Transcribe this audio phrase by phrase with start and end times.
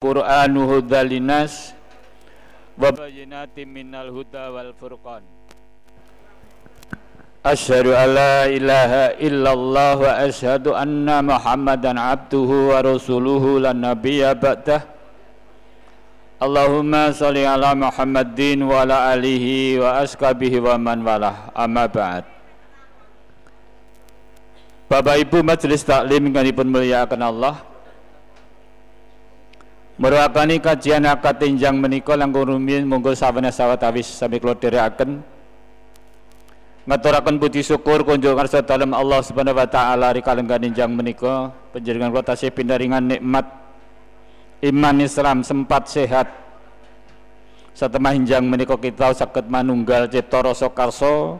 [0.00, 1.76] Qur'anu hudza linas
[2.80, 5.20] wa bayyinatin minal huda wal furqan.
[7.44, 14.88] Asyhadu an la ilaha illallah wa asyhadu anna Muhammadan abduhu wa rasuluhu lan nabiyya ba'dah.
[16.40, 21.52] Allahumma salli ala Muhammadin wa ala alihi wa askabihi wa man walah.
[21.52, 22.24] Amma ba'd.
[24.88, 27.68] Bapak Ibu Majelis Taklim kanipun muliakan Allah
[30.00, 35.20] Meruakani kajian akad tinjang menika langkung rumiyin monggo sawana sawetawis sami kula dherekaken.
[36.88, 42.24] Ngaturaken puji syukur kunjung karsa dalem Allah Subhanahu wa taala rikala tinjang menika panjenengan kula
[42.24, 43.44] tasih pindaringan nikmat
[44.64, 46.32] iman Islam sempat sehat.
[47.76, 51.36] Satemah hinjang menika kita saged manunggal cipta rasa karsa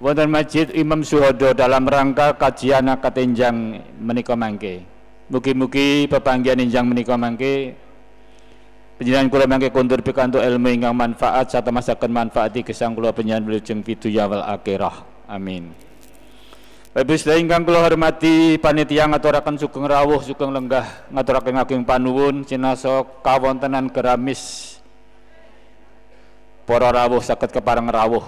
[0.00, 4.95] wonten Masjid Imam Suhodo dalam rangka kajian akad tinjang menika mangke.
[5.26, 7.74] Mugi-mugi pepanggihan injang menika mangke
[8.96, 13.84] Penjenengan kula mangke kondur pikantuk ilmu ingkang manfaat serta masakan manfaati gesang kula penjenengan wilujeng
[13.84, 15.04] pitu wal akhirah.
[15.28, 15.76] Amin.
[16.96, 23.04] Bapak sedaya ingkang kula hormati panitia ngaturaken sugeng rawuh sugeng lenggah ngaturaken ageng panuwun cinasa
[23.20, 24.80] kawontenan geramis
[26.64, 28.24] para rawuh saged kepareng rawuh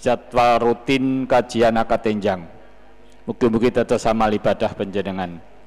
[0.00, 2.40] jadwal rutin kajian akad tenjang.
[3.28, 5.57] Mugi-mugi dados amal ibadah panjenengan.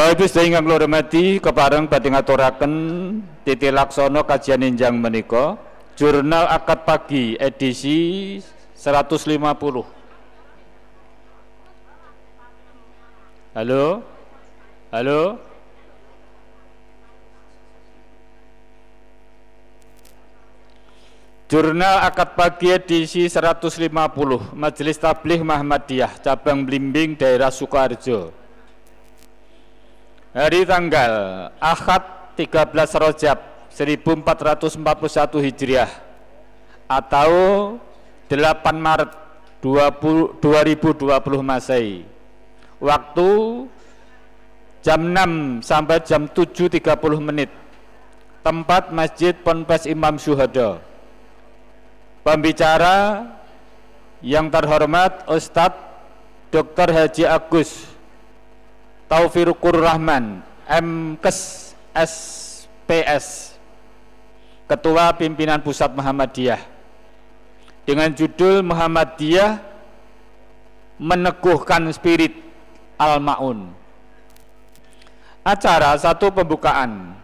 [0.00, 2.72] Bapak Ibu sedaya ingkang kula hormati kepareng badhe ngaturaken
[3.44, 5.60] titi laksana kajian enjang menika
[5.92, 8.40] Jurnal Akad Pagi edisi
[8.80, 9.60] 150.
[13.52, 14.00] Halo?
[14.88, 15.36] Halo?
[21.52, 23.68] Jurnal Akad Pagi edisi 150
[24.56, 28.39] Majelis Tabligh Muhammadiyah cabang Blimbing daerah Sukoharjo
[30.30, 31.12] hari tanggal
[31.58, 33.38] Ahad 13 Rojab
[33.74, 35.90] 1441 Hijriah
[36.86, 37.30] atau
[38.30, 38.38] 8
[38.78, 39.10] Maret
[39.62, 42.06] 20, 2020 Masehi
[42.78, 43.28] waktu
[44.80, 46.78] jam 6 sampai jam 7.30
[47.20, 47.50] menit
[48.40, 50.78] tempat Masjid Ponpes Imam Syuhada
[52.22, 53.26] pembicara
[54.22, 55.90] yang terhormat Ustadz
[56.54, 56.88] Dr.
[56.94, 57.89] Haji Agus
[59.10, 60.38] Taufirukur Rahman
[60.70, 63.58] MKes SPS
[64.70, 66.62] Ketua Pimpinan Pusat Muhammadiyah.
[67.82, 69.58] Dengan judul Muhammadiyah
[71.02, 72.38] meneguhkan spirit
[73.02, 73.74] Al-Maun.
[75.42, 77.18] Acara satu pembukaan.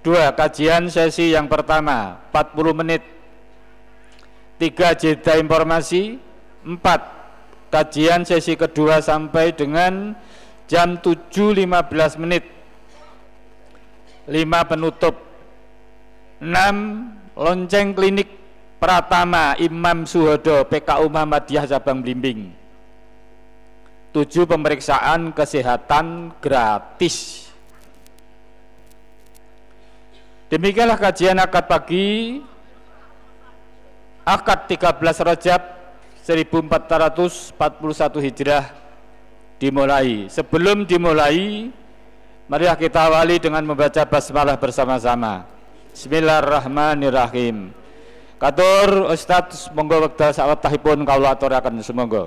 [0.00, 3.04] Dua kajian sesi yang pertama 40 menit.
[4.56, 6.16] Tiga jeda informasi.
[6.64, 7.04] Empat
[7.68, 10.16] kajian sesi kedua sampai dengan
[10.70, 12.46] jam 7.15 menit.
[14.30, 15.18] 5 penutup.
[16.38, 16.46] 6
[17.34, 18.30] lonceng klinik
[18.78, 22.54] Pratama Imam Suhodo PKU Muhammadiyah Cabang Blimbing.
[24.14, 27.50] 7 pemeriksaan kesehatan gratis.
[30.46, 32.38] Demikianlah kajian akad pagi.
[34.22, 35.62] Akad 13 Rajab
[36.22, 37.58] 1441
[38.22, 38.79] Hijrah
[39.60, 40.26] dimulai.
[40.32, 41.68] Sebelum dimulai,
[42.48, 45.44] mari kita awali dengan membaca basmalah bersama-sama.
[45.92, 47.76] Bismillahirrahmanirrahim.
[48.40, 52.24] Katur Ustaz monggo wekdal sawetahipun kawula aturaken semoga.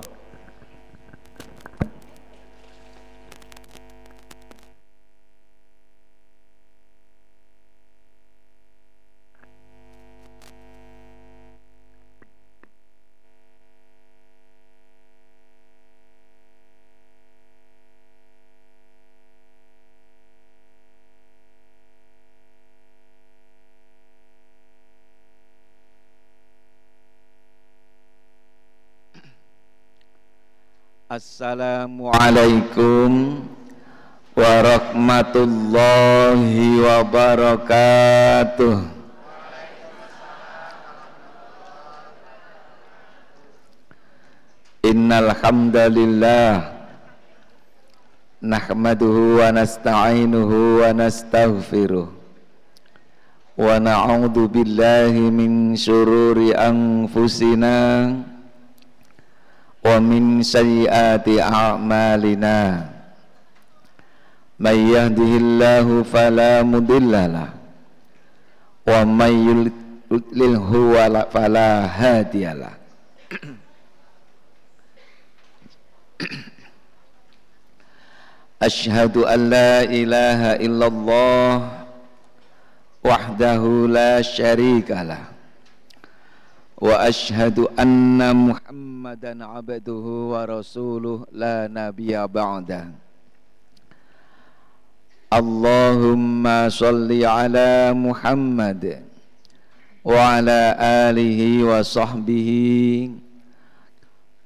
[31.14, 33.46] Assalamualaikum
[34.34, 38.82] warahmatullahi wabarakatuh.
[44.90, 46.82] Innal hamdalillah
[48.42, 58.33] nahmaduhu wa nasta'inuhu wa nastaghfiruh wa na'udzu billahi min syururi anfusina
[59.84, 62.90] wa min sayyiati a'malina.
[64.60, 66.08] May yahdihillahu
[68.88, 71.12] wa may yudlil huwa
[78.64, 79.52] Ashhadu an
[80.64, 81.84] illallah
[83.04, 85.20] wahdahu la syarikalah
[86.80, 88.32] wa ashhadu anna
[89.04, 92.88] Muhammadan abduhu wa rasuluh la nabiyya ba'da.
[95.28, 99.04] Allahumma salli ala Muhammad
[100.08, 100.80] wa ala
[101.12, 103.12] alihi wa sahbihi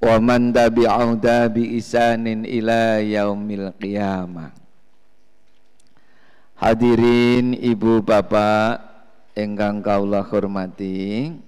[0.02, 1.22] wa man tabi'ahu
[1.54, 4.58] bi isanin ila yaumil qiyamah.
[6.58, 8.82] Hadirin ibu bapak
[9.38, 11.46] engkang kaulah hormati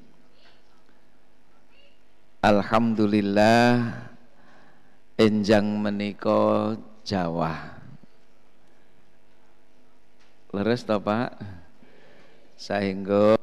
[2.40, 4.00] Alhamdulillah
[5.20, 6.72] enjang menika
[7.04, 7.52] Jawa.
[10.48, 11.36] Leres to Pak?
[12.56, 13.36] Sahingga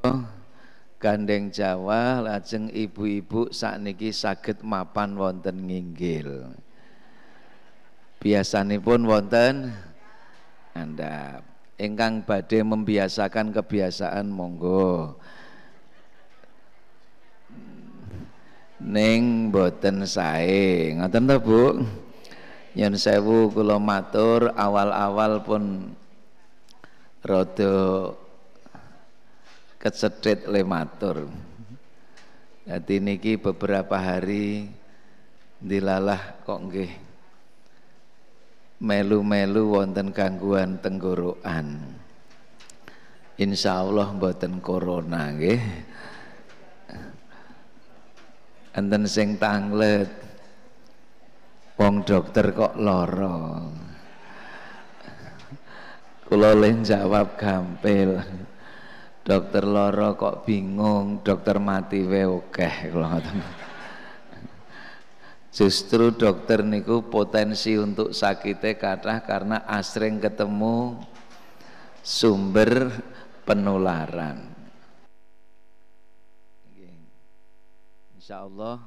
[0.98, 6.58] gandeng Jawa lajeng ibu-ibu sakniki saged mapan wonten nginggil.
[8.18, 9.78] Biasanipun wonten
[10.74, 11.46] anda
[11.78, 15.22] ingkang badhe membiasakan kebiasaan monggo
[18.82, 21.64] ning boten sae ngoten to Bu
[22.78, 25.98] Yen sewu kula matur awal-awal pun
[27.26, 27.74] rada
[29.82, 31.26] kecedit lematur.
[32.70, 34.70] Jadi niki beberapa hari
[35.58, 36.92] dilalah kok nggih
[38.78, 41.82] melu-melu wonten gangguan tenggorokan.
[43.42, 45.62] Insya Allah mboten corona nggih.
[48.78, 50.08] Enten sing tanglet.
[51.82, 53.74] Wong dokter kok loro.
[56.30, 56.54] Kula
[56.86, 58.22] jawab gampil
[59.28, 63.44] dokter loro kok bingung dokter mati kula ngoten
[65.52, 70.96] justru dokter niku potensi untuk sakitnya kathah karena asring ketemu
[72.00, 72.88] sumber
[73.44, 74.57] penularan
[78.28, 78.84] Insya Allah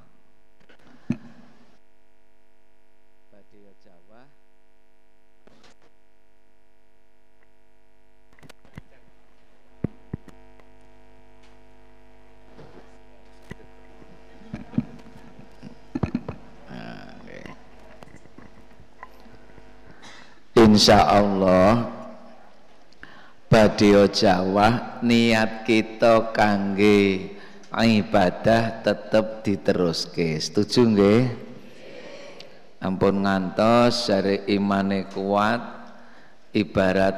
[20.52, 21.88] Insya Allah
[23.48, 27.39] Badio Jawa niat kita kangge
[27.78, 30.34] ibadah tetap diteruske.
[30.42, 31.22] Setuju nggih?
[32.80, 35.60] Ampun ngantos dari imane kuat
[36.56, 37.16] ibarat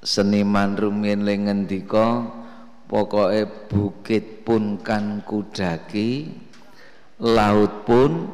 [0.00, 2.24] seniman rumiyin ling ngendika
[2.88, 6.32] pokoke bukit pun kan kudaki
[7.20, 8.32] laut pun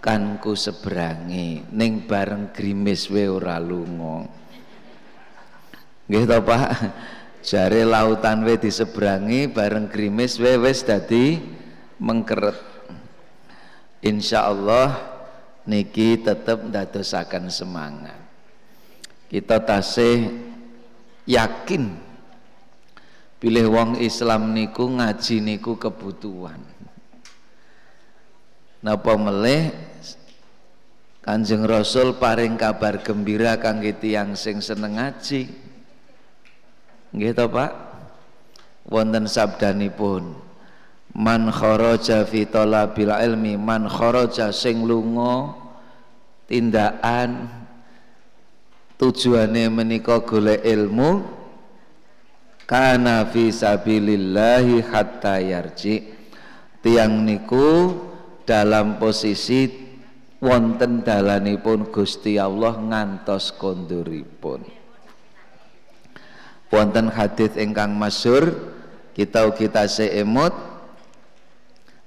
[0.00, 4.24] kan ku seberangi ning bareng grimis we ora lunga.
[6.08, 6.68] Nggih Pak
[7.40, 11.40] jare lautan we diseberangi bareng grimis we wis dadi
[12.00, 12.56] mengkeret.
[14.00, 14.96] Insyaallah
[15.68, 18.16] niki tetep ndadosaken semangat.
[19.28, 20.32] Kita tasih
[21.28, 21.94] yakin
[23.36, 26.60] pilih wong Islam niku ngaji niku kebutuhan.
[28.80, 29.90] Napa meleh
[31.20, 35.59] Kanjeng Rasul paring kabar gembira kangge tiyang sing seneng ngaji.
[37.10, 37.72] To, Pak?
[38.86, 40.50] Wonten sabdanipun,
[41.10, 45.58] Man kharaja fi talabil ilmi, man kharaja sing lunga
[46.46, 47.50] tindakan
[48.94, 51.26] tujuane menika golek ilmu
[52.62, 56.22] kana fi sabilillahi hatta yarji.
[56.80, 57.92] Tiang niku
[58.46, 59.68] dalam posisi
[60.38, 64.79] wonten dalanipun Gusti Allah ngantos konduripun
[66.70, 68.54] wonten hadis ingkang masyhur
[69.12, 70.54] kita kita seemut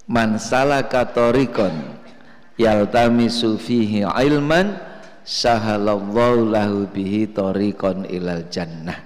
[0.07, 1.99] man salaka tariqan
[2.55, 3.59] yaltamisu
[3.99, 4.79] ilman
[5.23, 8.99] sahalallahu lahu bihi tariqan ilal jannah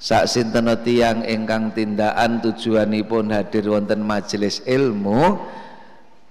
[0.00, 5.36] sak sinten tiyang ingkang tindakan tujuanipun hadir wonten majelis ilmu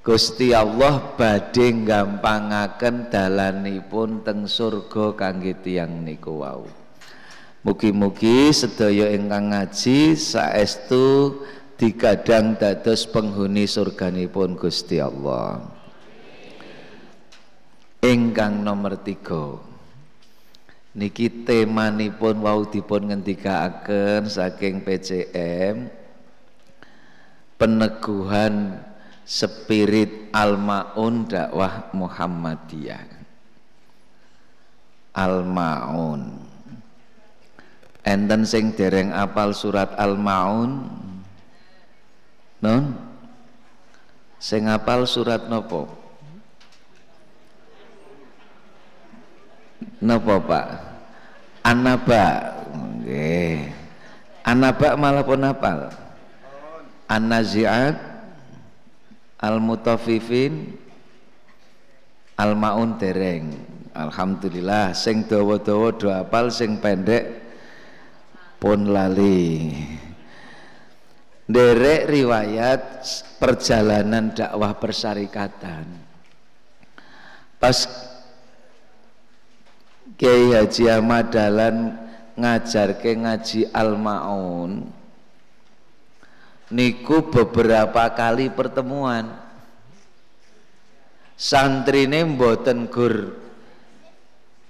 [0.07, 6.86] Gusti Allah badhe nggampangaken dalanipun teng surga kangge tiyang niku wau.
[7.67, 11.35] Mugi-mugi sedaya ingkang ngaji saestu
[11.75, 15.67] digadang dados penghuni surganipun Gusti Allah.
[17.99, 19.59] Ingkang nomor tiga.
[20.95, 25.91] Niki temanipun wau dipun ngendikaaken saking PCM
[27.59, 28.79] peneguhan
[29.27, 33.11] spirit al-maun dakwah Muhammadiyah.
[35.11, 36.46] Al-maun
[38.07, 40.87] enten sing dereng apal surat al-maun.
[42.63, 42.83] Non
[44.39, 45.91] sing apal surat nopo?
[49.99, 50.67] Nopo Pak?
[51.65, 52.25] Anaba.
[52.71, 53.73] Nggih.
[54.47, 55.91] Anaba malah pun apal.
[57.07, 57.97] An-Nazi'at
[59.37, 60.75] Al-Mutafifin
[62.37, 63.57] Al-Maun dereng.
[63.97, 67.46] Alhamdulillah sing dawa-dawa do apal sing pendek
[68.57, 69.73] pun lali.
[71.47, 72.83] Derek riwayat
[73.39, 75.85] perjalanan dakwah persyarikatan.
[77.55, 77.87] Pas
[80.17, 81.93] Kiai Haji Ahmad Dalan
[82.35, 84.91] ngajar ke ngaji Al-Maun
[86.71, 89.47] niku beberapa kali pertemuan.
[91.37, 93.37] Santri mboten gur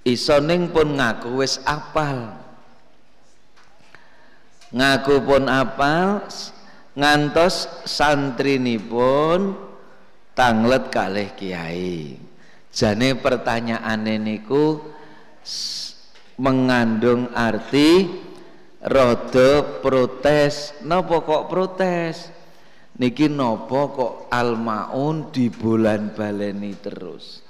[0.04, 2.36] isoning pun ngaku wis apal
[4.72, 6.28] ngaku pun apal
[6.98, 9.54] ngantos santri ini pun
[10.36, 12.18] tanglet kalih kiai.
[12.68, 14.78] Jane pertanyaan niku
[16.38, 18.06] mengandung arti
[18.84, 20.76] rada protes.
[20.86, 22.30] Napa kok protes?
[22.98, 27.46] Niki napa kok almaun di bulan baleni terus?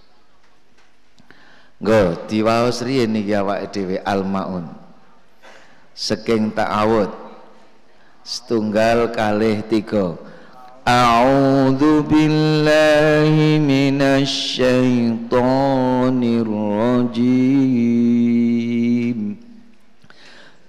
[1.80, 4.87] Nggo diwaos riyen niki awake dhewe almaun
[5.98, 7.10] saking ta'awud.
[8.22, 10.14] Setunggal kalih tiga.
[10.86, 17.18] A'udzu billahi minasy syaithanir rajim.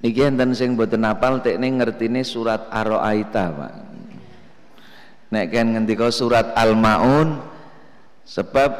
[0.00, 3.72] Niki enten sing mboten apal tekne ngertine surat Ar-Ra'aita, Pak.
[5.30, 7.38] Nek kan ngendika surat Al-Maun
[8.26, 8.70] sebab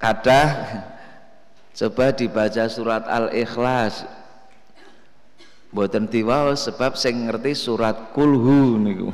[0.00, 0.48] kadah
[1.72, 4.04] Coba dibaca surat Al-Ikhlas.
[5.72, 9.08] Mboten diwaos sebab sing ngerti surat Kulhu niku.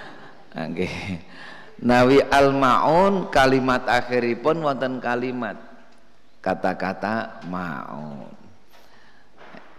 [0.56, 1.20] Nggih.
[1.80, 5.56] Nawi al-maun kalimat akhiripun wonten kalimat
[6.44, 8.39] kata-kata maun.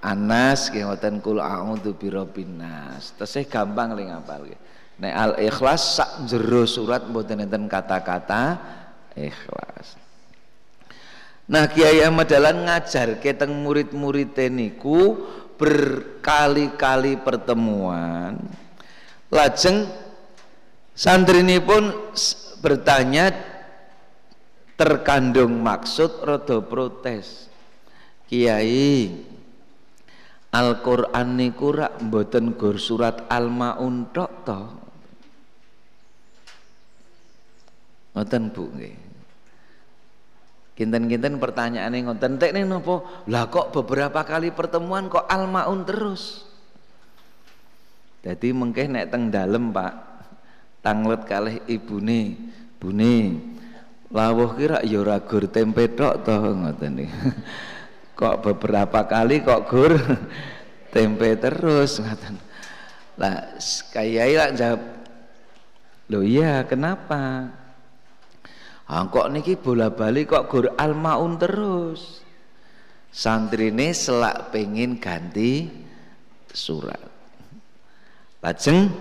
[0.01, 3.13] Anas nggih wonten kul a'udzu birabbin nas.
[3.13, 4.49] Tesih gampang li ngapal
[5.01, 8.57] Nek al-ikhlas sak jero surat mboten enten kata-kata
[9.17, 9.97] ikhlas.
[11.49, 15.25] Nah Kiai Ahmad Dahlan ngajar keteng murid-murid niku
[15.57, 18.37] berkali-kali pertemuan.
[19.29, 19.89] Lajeng
[20.93, 22.13] santri ini pun
[22.61, 23.33] bertanya
[24.77, 27.49] terkandung maksud rodo protes.
[28.25, 29.30] Kiai
[30.51, 34.61] Al-Qur'an niku rak mboten gur surat Al-Maun tok to.
[38.11, 38.95] Ngoten Bu nggih.
[40.75, 42.41] Kinten-kinten pertanyaan yang ngoten.
[42.41, 46.47] Tek nih nopo lah kok beberapa kali pertemuan kok almaun terus?
[48.25, 49.93] Jadi mengkeh nek teng dalem pak.
[50.81, 52.33] Tanglet kalih ibune
[52.81, 53.37] bune.
[54.11, 56.97] Lawuh kira ya ora gur tempe tok to ngoten
[58.21, 59.97] kok beberapa kali kok gur
[60.93, 62.37] tempe terus ngoten
[63.17, 63.57] lah
[63.89, 64.81] kayai lah jawab
[66.13, 67.49] lo iya kenapa
[68.91, 72.19] Ah, kok niki bola-bali kok gur almaun terus.
[73.07, 75.71] Santri ini selak pengen ganti
[76.51, 76.99] surat.
[78.43, 78.91] Lajeng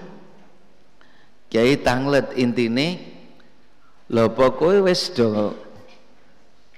[1.50, 3.02] Kiai tanglet intine
[4.06, 5.50] lho kowe wis do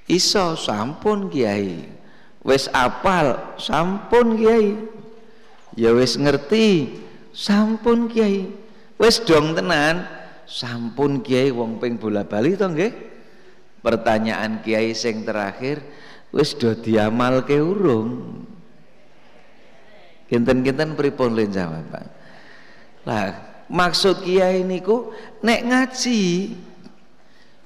[0.08, 1.84] iso sampun kiai
[2.42, 4.76] wis apal sampun kiai.
[5.78, 7.00] Ya wis ngerti
[7.32, 8.50] sampun kiai.
[9.00, 10.06] Wis dong tenan
[10.46, 12.92] sampun kiai wong ping bola bali to nggih?
[13.82, 15.82] Pertanyaan kiai sing terakhir
[16.30, 18.42] wis do diamalke urung?
[20.30, 22.06] Kinten-kinten pripun len jawab Pak?
[23.04, 23.26] Lah
[23.68, 26.20] maksud kiai niku nek ngaji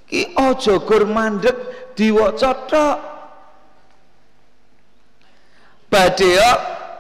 [0.07, 1.55] ki aja gur mandek
[1.99, 3.16] diwaca tok
[5.97, 6.37] badhe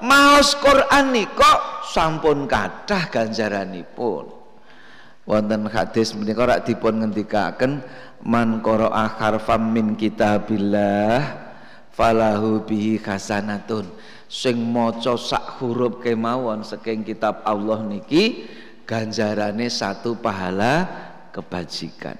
[0.00, 4.32] maos Quran nika sampun kathah ganjaranipun.
[5.28, 7.82] Wonten hadis menika rak dipun ngendikaken
[8.24, 11.20] man qara'a harfam min kitabillah
[11.92, 13.84] falahu bihi hasanatun.
[14.26, 18.48] Sing maca sak huruf kemawon saking kitab Allah niki
[18.88, 20.88] ganjarane satu pahala
[21.36, 22.16] kebajikan.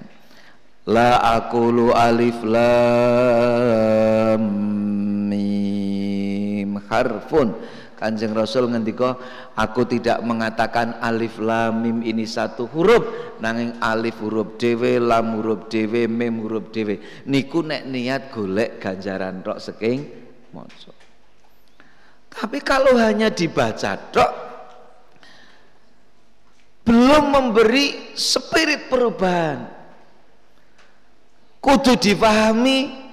[0.86, 3.26] La aqulu alif lam
[5.30, 5.75] mim
[6.90, 7.54] harfun.
[7.96, 9.16] Kanjeng Rasul ngendika
[9.56, 15.72] aku tidak mengatakan alif lam mim ini satu huruf nanging alif huruf dhewe lam huruf
[15.72, 17.00] dhewe mim huruf dhewe.
[17.24, 20.04] Niku nek niat golek ganjaran tok saking
[20.52, 20.92] maca.
[22.36, 24.32] Tapi kalau hanya dibaca tok
[26.84, 29.72] belum memberi spirit perubahan.
[31.64, 33.05] Kudu dipahami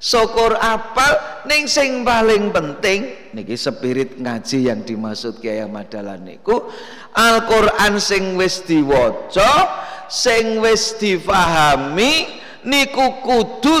[0.00, 3.32] syukur apal ning sing paling penting.
[3.34, 6.70] Niki spirit ngaji yang dimaksud Kiai Ahmad Dahlan niku
[7.14, 12.26] Al-Qur'an sing wis diwaca sing wis difahami
[12.66, 13.76] niku kudu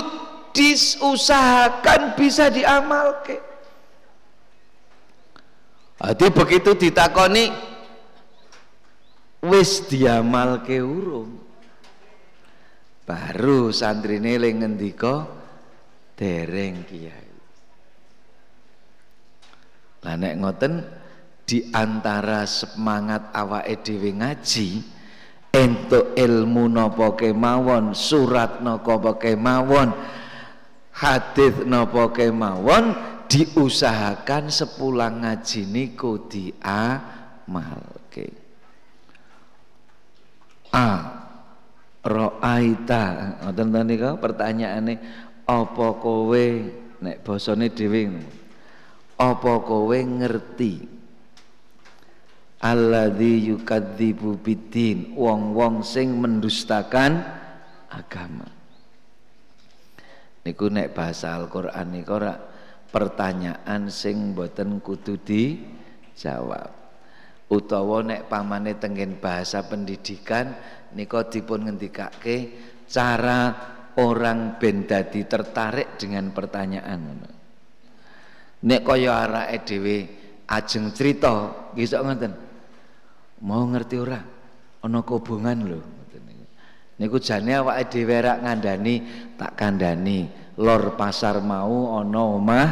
[0.54, 3.42] diusahakan bisa diamalke.
[5.98, 7.48] Jadi begitu ditakoni
[9.44, 11.42] wis diamalke urung.
[13.04, 15.43] Baru santri le ngendika
[16.14, 17.32] dereng kiai.
[20.04, 20.84] Lah nek ngoten
[21.44, 24.68] di antara semangat awake dhewe ngaji
[25.54, 29.92] entuk ilmu napa kemawon surat napa kemawon
[30.92, 32.94] hadis napa kemawon
[33.28, 38.28] diusahakan sepulang ngaji niku diamalke.
[40.74, 40.88] A
[42.04, 43.04] Ra'aita
[43.40, 46.44] ngoten to nika pertanyaane apa kowe
[47.04, 48.08] nek basane dhewe
[49.20, 50.96] apa kowe ngerti?
[52.64, 57.20] Alladzi yukadzibu bidin wong-wong sing mendustakan
[57.92, 58.48] agama.
[60.48, 62.40] Niku nek bahasa Al-Qur'an niku ora
[62.88, 66.72] pertanyaan sing boten kudu dijawab.
[67.52, 70.56] Utawa nek pamane tengen bahasa pendidikan
[70.96, 72.56] nika dipun ngendikake
[72.88, 77.22] cara orang ben dadi tertarik dengan pertanyaan.
[78.64, 79.96] Nek kaya arake dhewe
[80.48, 82.32] ajeng cerita nggih ngoten.
[83.44, 84.20] Mau ngerti ora?
[84.80, 85.80] Ana kobongan lho.
[86.94, 88.94] Niku jane awake dhewe rak ngandani
[89.34, 90.30] tak kandani
[90.62, 92.68] lor pasar mau ana omah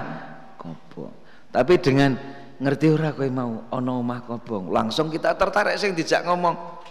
[0.54, 1.12] kobong.
[1.50, 2.14] Tapi dengan
[2.62, 4.70] ngerti ora kowe mau ana omah kobong.
[4.70, 6.81] Langsung kita tertarik sing dijak ngomong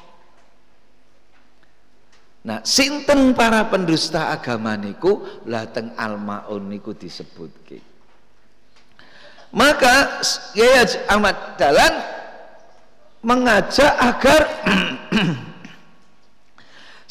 [2.41, 7.77] Nah, sinten para pendusta agama niku lateng almaun niku disebutke.
[9.53, 10.23] Maka
[10.57, 11.93] Yaya Ahmad Dalan
[13.21, 14.41] mengajak agar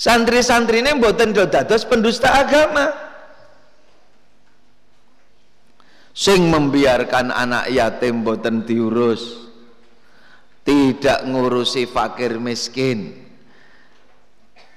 [0.05, 3.13] santri-santri ini mboten dados pendusta agama.
[6.11, 9.47] Sing membiarkan anak yatim mboten diurus,
[10.67, 13.20] tidak ngurusi fakir miskin,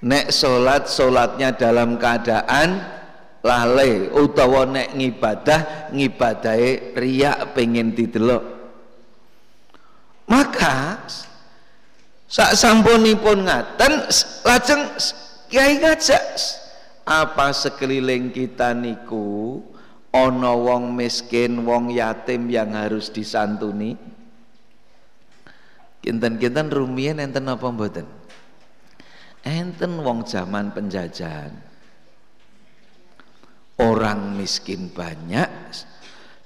[0.04, 2.84] nek solat solatnya dalam keadaan
[3.44, 8.44] lalai utawa nek ngibadah ngibadahe riak pengen didelok.
[10.28, 11.04] Maka
[12.28, 13.94] sak sampunipun ngaten
[14.48, 14.82] lajeng
[15.52, 16.24] kiai ngajak
[17.04, 19.60] apa sekeliling kita niku
[20.16, 23.96] ana wong miskin wong yatim yang harus disantuni?
[26.04, 28.04] Kinten-kinten rumiyin enten apa mboten
[29.44, 31.54] enten wong zaman penjajahan.
[33.84, 35.50] Orang miskin banyak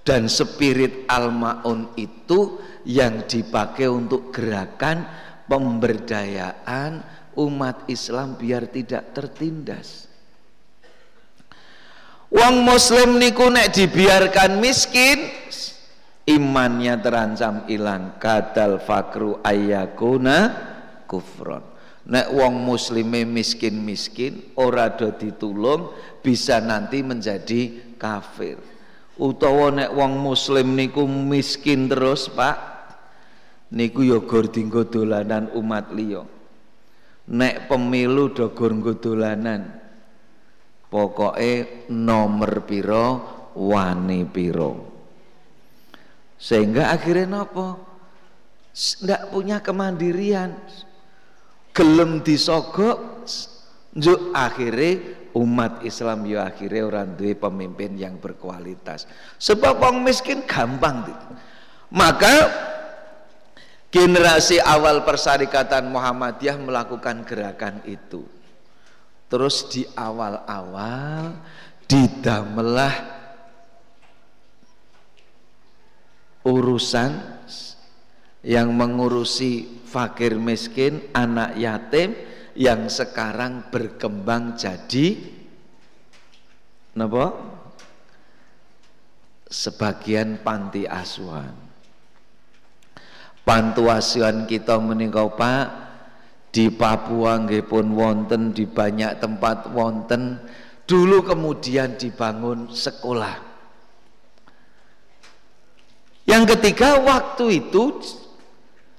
[0.01, 2.57] dan spirit al-maun itu
[2.88, 5.03] yang dipakai untuk gerakan
[5.45, 7.03] pemberdayaan
[7.38, 10.07] umat Islam biar tidak tertindas.
[12.31, 15.31] Wong muslim niku nek dibiarkan miskin
[16.27, 20.51] imannya terancam hilang kadal fakru ayakuna
[21.07, 21.76] kufron
[22.08, 25.91] nek wong muslime miskin-miskin ora do ditulung
[26.24, 28.56] bisa nanti menjadi kafir.
[29.17, 32.58] Utawa nek wong muslim niku miskin terus Pak
[33.76, 36.24] niku ya gor dinggo dolanan umat liya.
[37.28, 39.67] Nek pemilu do gor dolanan
[40.88, 43.08] pokoke nomor piro
[43.60, 44.98] wani piro
[46.38, 47.67] sehingga akhirnya nopo?
[48.78, 50.54] Ndak punya kemandirian
[51.77, 53.21] gelem disogok
[53.93, 59.05] njuk akhirnya umat Islam ya akhirnya orang duwe pemimpin yang berkualitas.
[59.37, 61.05] Sebab orang miskin gampang
[61.93, 62.33] maka
[63.93, 68.25] generasi awal persyarikatan Muhammadiyah melakukan gerakan itu.
[69.29, 71.35] Terus di awal-awal
[71.85, 72.95] didamelah
[76.47, 77.11] urusan
[78.47, 82.12] yang mengurusi fakir miskin, anak yatim
[82.60, 85.15] yang sekarang berkembang jadi
[87.00, 87.56] napa?
[89.47, 91.56] Sebagian panti asuhan.
[93.47, 95.65] Panti asuhan kita menika Pak
[96.52, 100.43] di Papua nggih pun wonten di banyak tempat wonten
[100.84, 103.47] dulu kemudian dibangun sekolah.
[106.28, 108.04] Yang ketiga waktu itu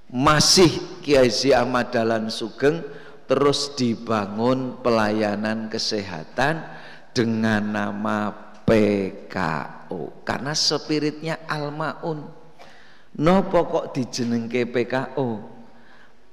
[0.08, 2.80] masih Kiai Ahmad Dahlan Sugeng
[3.28, 6.64] terus dibangun pelayanan kesehatan
[7.12, 8.32] dengan nama
[8.64, 12.24] PKO karena spiritnya Almaun.
[13.18, 15.28] Nopo kok dijenengke PKO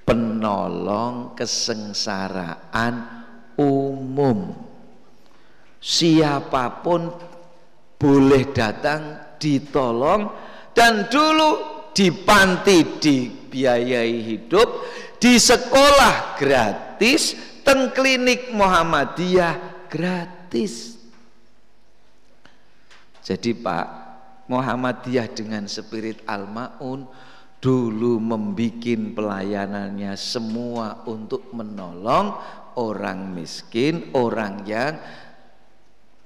[0.06, 2.94] penolong kesengsaraan
[3.60, 4.54] umum.
[5.80, 7.10] Siapa pun
[7.96, 10.22] boleh datang ditolong
[10.76, 11.50] dan dulu
[11.96, 12.78] di panti
[13.56, 14.84] dibiayai hidup,
[15.16, 21.00] di sekolah gratis, teng klinik Muhammadiyah gratis.
[23.24, 23.88] Jadi Pak,
[24.52, 27.08] Muhammadiyah dengan spirit Al-Maun
[27.64, 32.36] dulu membikin pelayanannya semua untuk menolong
[32.76, 35.00] orang miskin, orang yang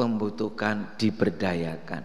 [0.02, 2.04] membutuhkan diberdayakan.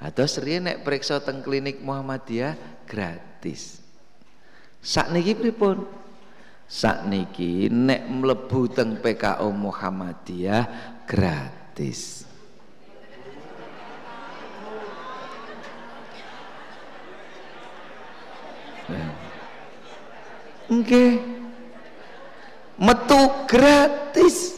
[0.00, 3.89] Atau seri nek periksa teng klinik Muhammadiyah gratis.
[4.80, 5.84] Sakniki pripun?
[6.64, 10.64] Sakniki nek mlebu teng PKO Muhammadiyah
[11.04, 12.24] gratis.
[20.70, 20.82] Oke.
[20.82, 21.10] Okay.
[22.80, 24.56] Metu gratis.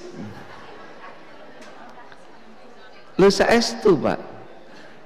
[3.18, 4.32] Lu saestu, Pak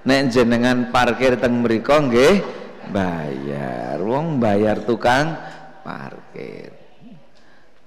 [0.07, 2.39] nek jenengan parkir teng mriku nggih
[2.91, 3.99] bayar.
[4.03, 5.39] Wong bayar tukang
[5.87, 6.75] parkir.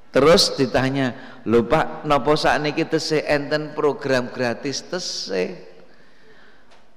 [0.09, 5.53] Terus ditanya lho Pak napa sakniki tesih enten program gratis tesih?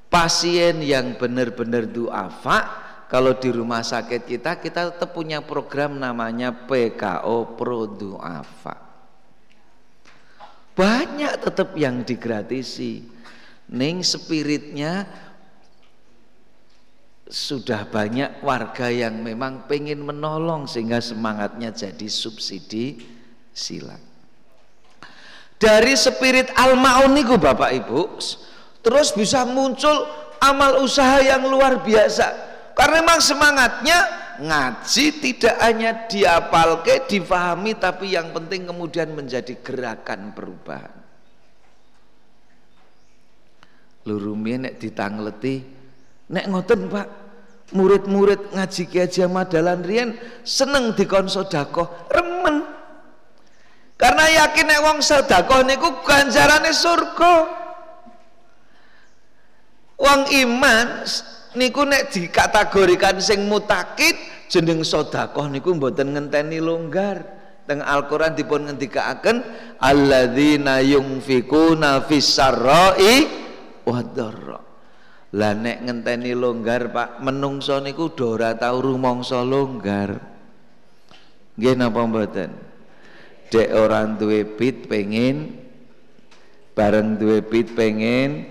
[0.08, 2.68] Pasien yang benar-benar duafa
[3.12, 8.76] kalau di rumah sakit kita kita tetap punya program namanya PKO Pro Duafa.
[10.72, 13.04] Banyak tetap yang digratisi.
[13.72, 15.04] Ning spiritnya
[17.28, 22.98] sudah banyak warga yang memang pengen menolong sehingga semangatnya jadi subsidi
[23.54, 24.02] silang.
[25.62, 28.18] Dari spirit al-maun Bapak Ibu,
[28.82, 29.94] terus bisa muncul
[30.42, 32.50] amal usaha yang luar biasa.
[32.74, 33.98] Karena memang semangatnya
[34.42, 40.98] ngaji tidak hanya diapalke, difahami tapi yang penting kemudian menjadi gerakan perubahan.
[44.02, 45.62] Lurumie nek ditangleti
[46.32, 47.06] nek ngoten Pak
[47.76, 52.64] murid-murid ngaji Ki Haji Madalan riyen seneng dikon sedekah remen.
[54.00, 57.34] Karena yakin nek wong sedekah niku ganjarane surga.
[60.00, 61.06] Wong iman
[61.54, 64.16] niku nek dikategorikan sing mutakid
[64.48, 67.44] jeneng sedekah niku mboten ngenteni longgar.
[67.62, 69.38] Teng Al-Qur'an dipun ngendikaaken
[69.78, 73.22] alladzina yunfikuna fis sarra'i
[73.86, 74.71] wadara
[75.32, 80.20] lah nek ngenteni longgar Pak menungso niku ora tau rumangsa longgar.
[81.56, 82.50] Nggih napa mboten?
[83.52, 85.60] Dek orang duwe pit pengen
[86.72, 88.48] bareng duwe pit pengen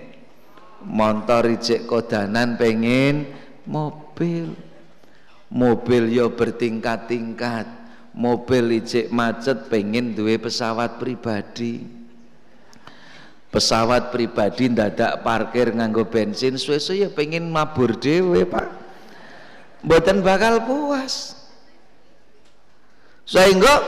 [0.86, 3.30] motor ijek kodanan pengen
[3.66, 4.54] mobil.
[5.52, 7.66] Mobil yo bertingkat-tingkat
[8.16, 12.01] mobil ijek macet pengen duwe pesawat pribadi
[13.52, 18.68] pesawat pribadi dadak parkir nganggo bensin suwe-suwe ya pengen mabur dewe Pak.
[19.84, 21.36] Mboten bakal puas.
[23.28, 23.84] Sehingga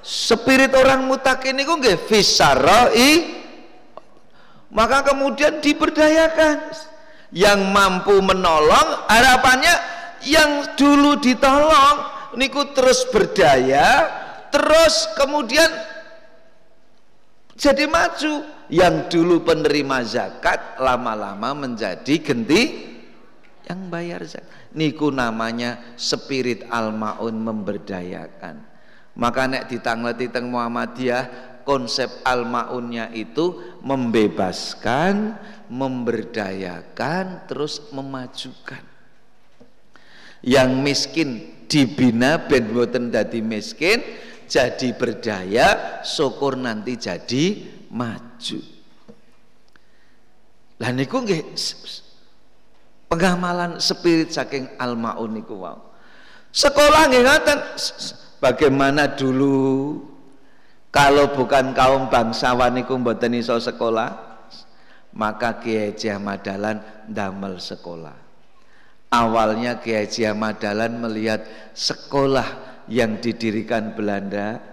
[0.00, 3.42] spirit orang mutakin niku nggih fisaroi.
[4.70, 6.70] Maka kemudian diberdayakan.
[7.28, 9.74] Yang mampu menolong harapannya
[10.24, 11.96] yang dulu ditolong
[12.40, 14.08] niku terus berdaya
[14.48, 15.68] terus kemudian
[17.58, 22.88] jadi maju yang dulu penerima zakat lama-lama menjadi genti
[23.64, 24.48] yang bayar zakat.
[24.76, 28.64] Niku namanya spirit al-maun memberdayakan.
[29.18, 35.36] Maka nek ditangleti teng Muhammadiyah konsep al-maunnya itu membebaskan
[35.68, 38.84] memberdayakan terus memajukan.
[40.40, 41.30] Yang miskin
[41.66, 44.00] dibina ben boten dadi miskin
[44.48, 47.44] jadi berdaya syukur nanti jadi
[47.92, 48.27] maju
[50.78, 51.42] lah niku nggih
[53.10, 55.78] pengamalan spirit saking almaun niku wow.
[56.54, 57.58] sekolah nggih ngoten
[58.42, 59.98] bagaimana dulu?
[60.88, 64.40] Kalau bukan kaum bangsawan niku mboten iso sekolah
[65.12, 66.08] maka Kiai Haji
[67.04, 68.16] damel sekolah.
[69.12, 70.32] Awalnya Kiai Haji
[70.96, 71.44] melihat
[71.76, 74.64] sekolah yang didirikan Belanda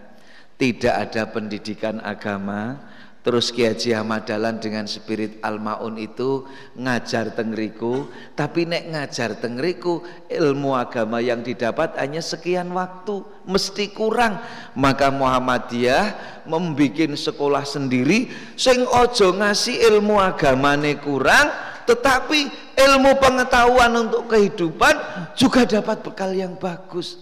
[0.56, 2.80] tidak ada pendidikan agama
[3.26, 6.46] terus Ki Haji Ahmad Dahlan dengan spirit Al-Maun itu
[6.78, 8.06] ngajar tengriku.
[8.38, 14.38] Tapi nek ngajar tengriku ilmu agama yang didapat hanya sekian waktu mesti kurang.
[14.78, 16.06] Maka Muhammadiyah
[16.46, 21.50] membuat sekolah sendiri sing ojo ngasih ilmu agamane kurang
[21.90, 24.94] tetapi ilmu pengetahuan untuk kehidupan
[25.34, 27.18] juga dapat bekal yang bagus.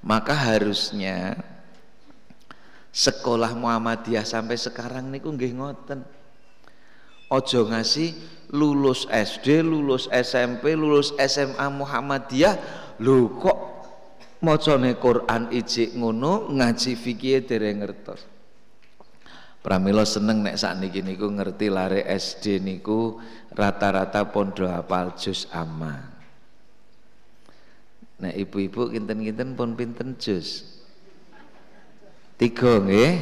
[0.00, 1.36] Maka harusnya
[2.90, 6.02] sekolah Muhammadiyah sampai sekarang niku nggih ngoten.
[7.30, 8.10] Ojo ngasih
[8.50, 12.58] lulus SD, lulus SMP, lulus SMA Muhammadiyah,
[12.98, 13.58] lho kok
[14.42, 18.26] macane Quran ijik ngono, ngaji fikih dereng ngertos.
[19.60, 23.20] Pramila seneng nek sakniki niku ngerti lare SD niku
[23.52, 26.00] rata-rata pondok hafal juz amma.
[28.24, 30.79] Nah ibu-ibu kinten-kinten pun pinten jus.
[32.40, 33.20] Tiga nggih.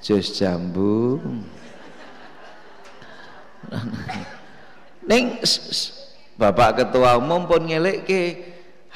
[0.00, 1.20] Jus jambu.
[5.04, 5.36] Ning
[6.40, 7.68] Bapak Ketua Umum pun
[8.08, 8.22] ke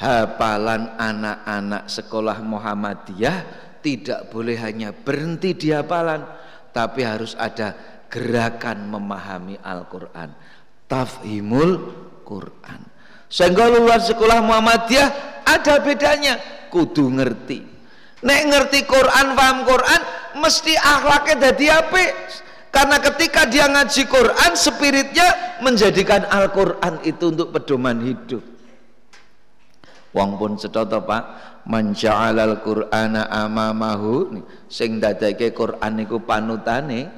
[0.01, 3.37] hafalan anak-anak sekolah Muhammadiyah
[3.85, 6.25] tidak boleh hanya berhenti di hafalan
[6.73, 7.77] tapi harus ada
[8.09, 10.33] gerakan memahami Al-Qur'an.
[10.89, 11.71] Tafhimul
[12.25, 12.81] Quran.
[13.29, 15.09] Sehingga lulus sekolah Muhammadiyah
[15.45, 16.33] ada bedanya
[16.73, 17.80] kudu ngerti
[18.21, 20.01] nek ngerti Quran paham Quran
[20.37, 22.03] mesti akhlaknya jadi apa
[22.71, 28.39] karena ketika dia ngaji Quran spiritnya menjadikan Al-Quran itu untuk pedoman hidup.
[30.15, 31.23] Wong pun cetha Pak
[31.67, 34.39] al Qur'ana amamahu.
[34.71, 37.11] Sing dadake Quran niku panutane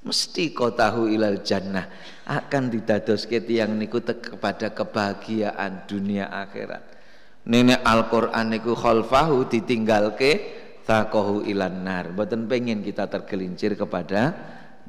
[0.00, 1.84] mesti kau tahu ilal jannah
[2.24, 6.99] akan didadoske tiyang niku kepada kebahagiaan dunia akhirat
[7.46, 12.10] nenek Al-Qur'an niku khalfahu ditinggalke takohu ilan nar.
[12.10, 14.34] Mboten pengen kita tergelincir kepada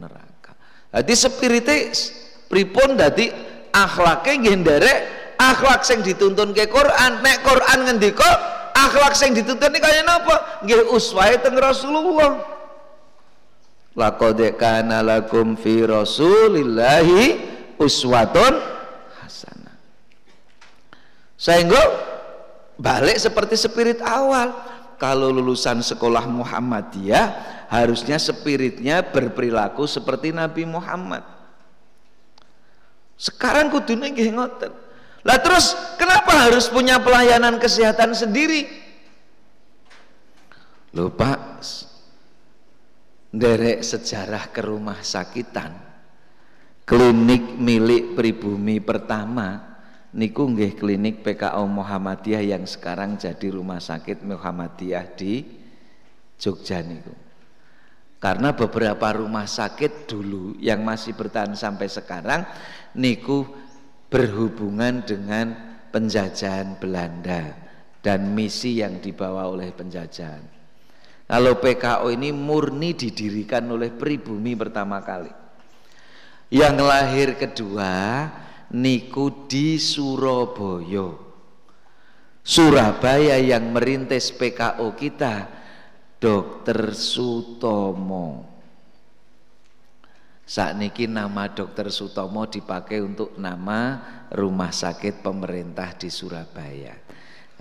[0.01, 0.57] neraka.
[0.91, 1.75] Jadi spirite
[2.49, 3.29] pripun dadi
[3.71, 4.99] akhlake nggih nderek
[5.39, 7.21] akhlak sing dituntun ke Quran.
[7.21, 8.29] Nek Quran ngendika
[8.73, 10.65] akhlak sing dituntun kaya napa?
[10.65, 12.59] Nggih uswahe teng Rasulullah.
[13.91, 17.23] Laqad kana lakum fi Rasulillahi
[17.75, 18.53] uswatun
[19.19, 19.75] hasanah.
[21.35, 22.10] Sehingga
[22.81, 24.49] balik seperti spirit awal.
[24.97, 27.25] Kalau lulusan sekolah Muhammadiyah
[27.73, 31.25] harusnya spiritnya berperilaku seperti Nabi Muhammad.
[33.17, 34.73] Sekarang kudunya nggih ngoten.
[35.25, 38.65] Lah terus kenapa harus punya pelayanan kesehatan sendiri?
[40.93, 41.57] Lupa
[43.33, 45.71] derek sejarah ke rumah sakitan.
[46.85, 49.70] Klinik milik pribumi pertama
[50.11, 55.43] niku nggih klinik PKO Muhammadiyah yang sekarang jadi rumah sakit Muhammadiyah di
[56.35, 57.13] Jogja niku.
[58.21, 62.45] Karena beberapa rumah sakit dulu yang masih bertahan sampai sekarang
[62.93, 63.49] niku
[64.13, 65.57] berhubungan dengan
[65.89, 67.57] penjajahan Belanda
[68.05, 70.43] dan misi yang dibawa oleh penjajahan.
[71.31, 75.31] Kalau PKO ini murni didirikan oleh pribumi pertama kali.
[76.51, 77.93] Yang lahir kedua
[78.71, 81.11] niku di Surabaya.
[82.41, 85.45] Surabaya yang merintis PKO kita
[86.17, 88.49] Dokter Sutomo.
[90.41, 94.01] Saat niki nama Dokter Sutomo dipakai untuk nama
[94.33, 96.97] rumah sakit pemerintah di Surabaya.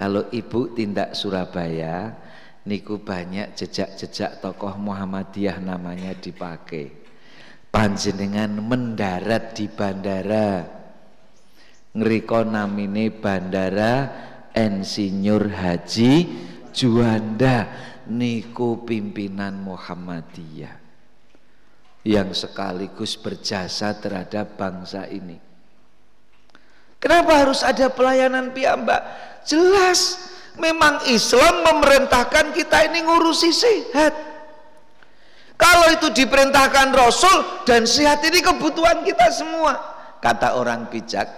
[0.00, 2.08] Kalau ibu tindak Surabaya,
[2.64, 6.88] niku banyak jejak-jejak tokoh Muhammadiyah namanya dipakai
[7.68, 10.79] panjenengan mendarat di bandara
[11.94, 13.94] ngeriko namine bandara
[14.54, 16.12] Insinyur Haji
[16.70, 17.66] Juanda
[18.10, 20.74] niku pimpinan Muhammadiyah
[22.06, 25.36] yang sekaligus berjasa terhadap bangsa ini.
[27.00, 29.00] Kenapa harus ada pelayanan piyambak?
[29.44, 30.20] Jelas
[30.60, 34.12] memang Islam memerintahkan kita ini ngurusi sehat.
[35.60, 39.76] Kalau itu diperintahkan Rasul dan sehat ini kebutuhan kita semua.
[40.20, 41.28] Kata orang bijak,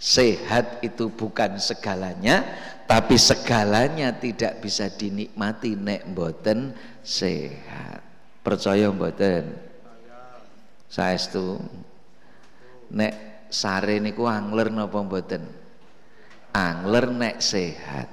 [0.00, 2.42] sehat itu bukan segalanya,
[2.88, 6.72] tapi segalanya tidak bisa dinikmati nek mboten
[7.04, 8.00] sehat.
[8.40, 9.70] Percaya mboten?
[10.90, 11.62] saestu?
[12.90, 15.46] Nek sare niku angler napa mboten?
[16.50, 18.10] Angler nek sehat.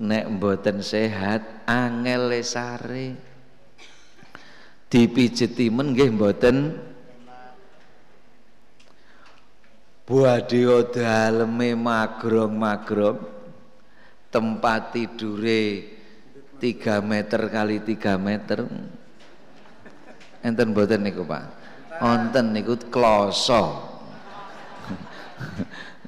[0.00, 3.14] Nek mboten sehat angel sare.
[4.88, 6.80] Dipijeti men nggih mboten
[10.04, 13.24] Buadio daleme magrong-magrong
[14.28, 15.80] tempat tidure
[16.60, 18.68] 3 meter kali 3 meter.
[20.44, 21.44] Enten mboten niku Pak?
[22.04, 23.80] Wonten niku kloso.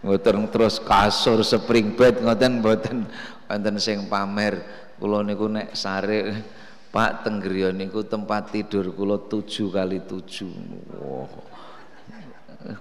[0.05, 3.09] Mboten terus kasur spring bed ngoten mboten.
[3.49, 4.61] Wonten sing pamer
[5.01, 6.45] kula niku nek sare
[6.93, 11.56] Pak tenggriya niku tempat tidur kula 7 kali 7 wow.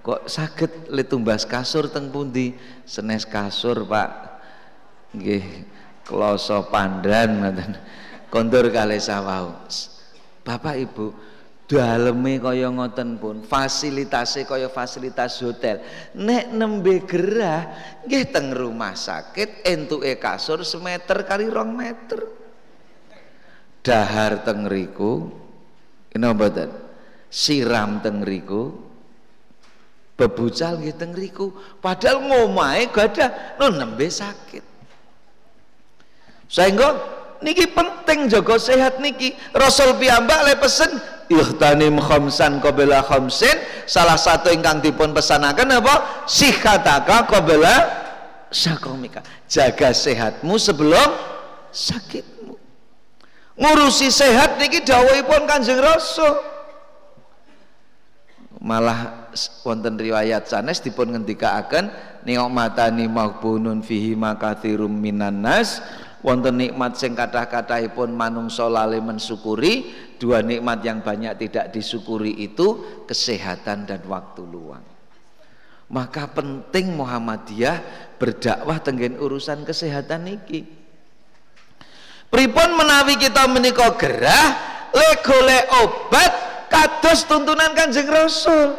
[0.02, 2.58] Kok sakit le tumbas kasur teng pundi?
[2.86, 4.10] Senes kasur Pak.
[5.14, 5.46] Nggih
[6.02, 7.72] kloso pandan ngoten.
[8.34, 9.54] Kondur kalih sawau.
[10.46, 11.08] Bapak Ibu
[11.66, 15.82] daleme kaya ngoten pun fasilitasnya kaya fasilitas hotel.
[16.14, 17.70] Nek nembe gerah
[18.06, 22.22] nggih teng rumah sakit entuke kasur semeter kali rong meter.
[23.86, 25.30] Dahar teng riku
[26.14, 26.70] ini mboten
[27.30, 28.85] siram teng riku
[30.16, 31.52] bebucal nggih teng riku.
[31.84, 34.64] Padahal ngomahe gadah no nembe sakit.
[36.48, 36.96] Sehingga
[37.44, 39.36] niki penting jaga sehat niki.
[39.52, 40.92] Rasul piyambak le pesen
[41.28, 46.26] ihtanim khamsan qabla khamsin salah satu ingkang dipun pesanaken apa?
[46.26, 47.76] Sikhataka qabla
[48.50, 49.20] sakomika.
[49.52, 51.10] Jaga sehatmu sebelum
[51.76, 52.56] sakitmu.
[53.56, 56.56] Ngurusi sehat niki dawuhipun Kanjeng Rasul.
[58.66, 59.25] Malah
[59.62, 61.92] wonten riwayat sanes dipun ngendikaaken
[62.26, 65.84] ni'matani maghbunun fihi makatsirum minan nas.
[66.26, 73.86] Wonten nikmat sing kathah-kathahipun manungsa lali mensyukuri dua nikmat yang banyak tidak disyukuri itu kesehatan
[73.86, 74.82] dan waktu luang.
[75.86, 77.78] Maka penting Muhammadiyah
[78.18, 80.86] berdakwah tenggen urusan kesehatan niki
[82.36, 84.48] pripun menawi kita menika gerah
[84.92, 86.32] le golek obat
[86.68, 88.76] kados tuntunan Kanjeng Rasul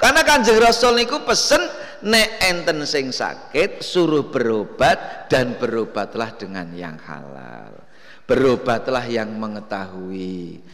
[0.00, 1.60] karena Kanjeng Rasul niku pesen
[2.08, 7.76] nek enten sing sakit suruh berobat dan berobatlah dengan yang halal.
[8.24, 10.64] Berobatlah yang mengetahui.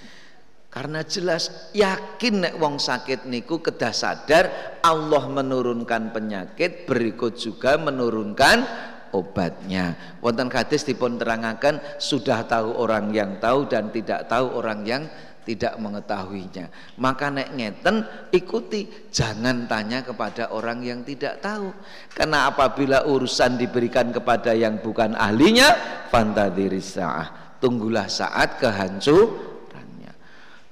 [0.71, 8.63] Karena jelas yakin nek wong sakit niku kedah sadar Allah menurunkan penyakit berikut juga menurunkan
[9.17, 9.97] obatnya.
[10.21, 15.03] Wonten hadis dipun terangaken sudah tahu orang yang tahu dan tidak tahu orang yang
[15.47, 16.67] tidak mengetahuinya.
[16.99, 18.03] Maka nek ngeten
[18.35, 18.91] ikuti.
[19.15, 21.71] Jangan tanya kepada orang yang tidak tahu.
[22.11, 25.71] Karena apabila urusan diberikan kepada yang bukan ahlinya
[26.11, 30.13] fantadirisa'ah tunggulah saat kehancurannya.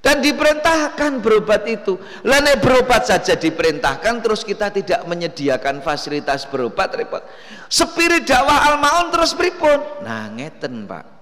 [0.03, 1.95] Dan diperintahkan berobat itu.
[2.27, 7.23] Lalu berobat saja diperintahkan terus kita tidak menyediakan fasilitas berobat repot.
[7.71, 10.03] Spirit dakwah al-maun terus pripun?
[10.03, 11.14] Nah ngeten pak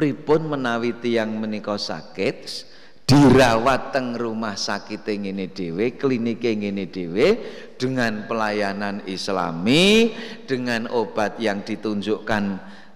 [0.00, 2.64] pripun menawi tiyang menika sakit
[3.04, 7.36] dirawat teng rumah sakit ngene dhewe klinik ngene dhewe
[7.76, 10.16] dengan pelayanan islami
[10.48, 12.44] dengan obat yang ditunjukkan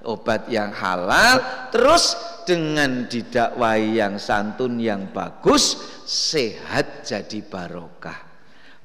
[0.09, 2.17] obat yang halal terus
[2.49, 5.77] dengan didakwai yang santun yang bagus
[6.09, 8.24] sehat jadi barokah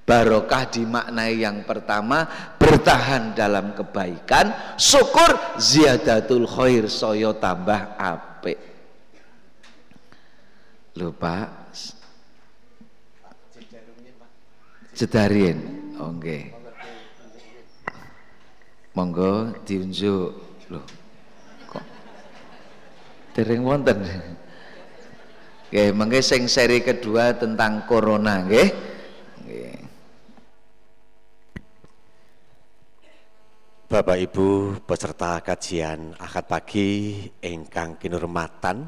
[0.09, 2.25] barokah dimaknai yang pertama
[2.57, 8.57] bertahan dalam kebaikan syukur ziyadatul khair soyo tambah apik.
[10.97, 11.45] Lupa
[14.97, 16.43] cedarin oke okay.
[18.97, 20.33] monggo diunjuk.
[20.73, 20.85] Loh
[21.69, 21.85] kok
[23.37, 24.01] dereng wonten?
[25.69, 28.97] Oke, mengke sing seri kedua tentang corona nggih.
[33.89, 38.85] Bapak Ibu peserta kajian akad pagi ingkang kinurmatan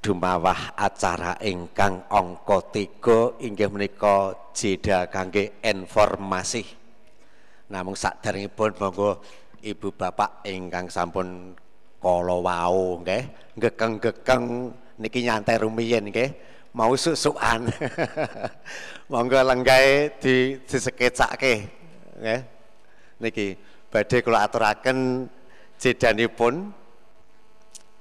[0.00, 6.64] dumawah acara ingkang angka 3 inggih menika jeda kangge informasi.
[7.68, 9.20] Namung saderengipun monggo
[9.60, 11.52] Ibu Bapak ingkang sampun
[12.00, 16.32] kala wau nggih gekeng-gekeng niki nyantai rumiyin nggih
[16.72, 17.68] mau susukan.
[19.12, 21.68] monggo lenggahe di disekecake
[22.16, 22.40] nggih.
[23.20, 25.26] Niki badhe kula aturaken
[25.82, 26.70] jedanipun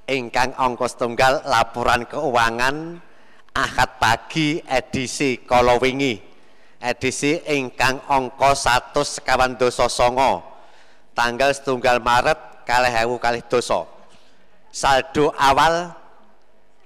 [0.05, 3.01] ingkang angka setunggal laporan keuangan
[3.49, 6.21] Ahad pagi edisi kala wingi
[6.79, 8.53] edisi ingkang angka
[8.93, 10.45] 100 dosa songo
[11.17, 13.83] tanggal setunggal Maret kalih ewu kalih dosa.
[14.69, 15.91] Saldo awal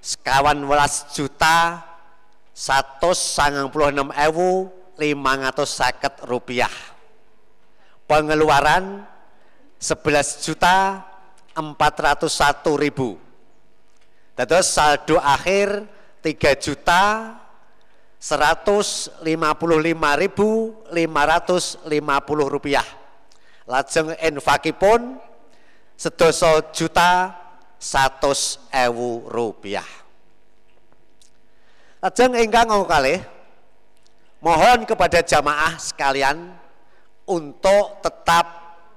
[0.00, 1.84] sekawan welas juta
[2.56, 5.76] satu sangang puluh enam ewu lima ratus
[6.24, 6.93] rupiah
[8.04, 9.04] pengeluaran
[9.80, 11.04] 11 juta
[11.54, 13.20] 401 ribu.
[14.34, 15.86] Terus saldo akhir
[16.24, 17.02] 3 juta
[18.18, 19.20] 155
[20.22, 21.84] ribu 550
[22.48, 22.86] rupiah.
[23.68, 25.20] Lajeng infakipun
[25.94, 27.36] sedoso juta
[27.76, 29.86] 100 ewu rupiah.
[32.00, 33.20] Lajeng ingkang kali
[34.40, 36.63] mohon kepada jamaah sekalian
[37.24, 38.46] untuk tetap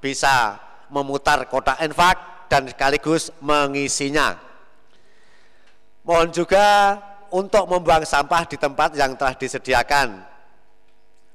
[0.04, 4.40] bisa memutar kotak infak dan sekaligus mengisinya.
[6.08, 6.66] Mohon juga
[7.28, 10.24] untuk membuang sampah di tempat yang telah disediakan.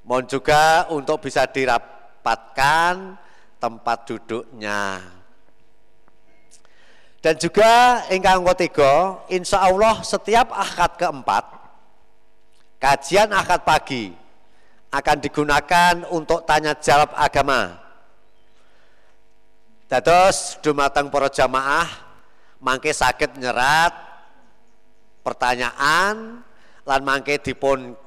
[0.01, 3.15] Mohon juga untuk bisa dirapatkan
[3.61, 4.99] tempat duduknya.
[7.23, 11.45] Dan juga ingkang ketiga, insya Allah setiap akad keempat,
[12.83, 14.11] kajian akad pagi,
[14.93, 17.81] akan digunakan untuk tanya jawab agama.
[19.89, 21.89] Dados dumateng para jamaah
[22.61, 23.93] mangke sakit nyerat
[25.25, 26.45] pertanyaan
[26.85, 27.97] lan mangke dipun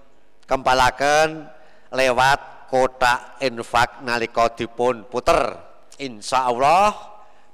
[0.47, 1.51] kempalaken
[1.91, 5.59] lewat kotak infak nalika dipun puter.
[5.99, 6.95] Insya Allah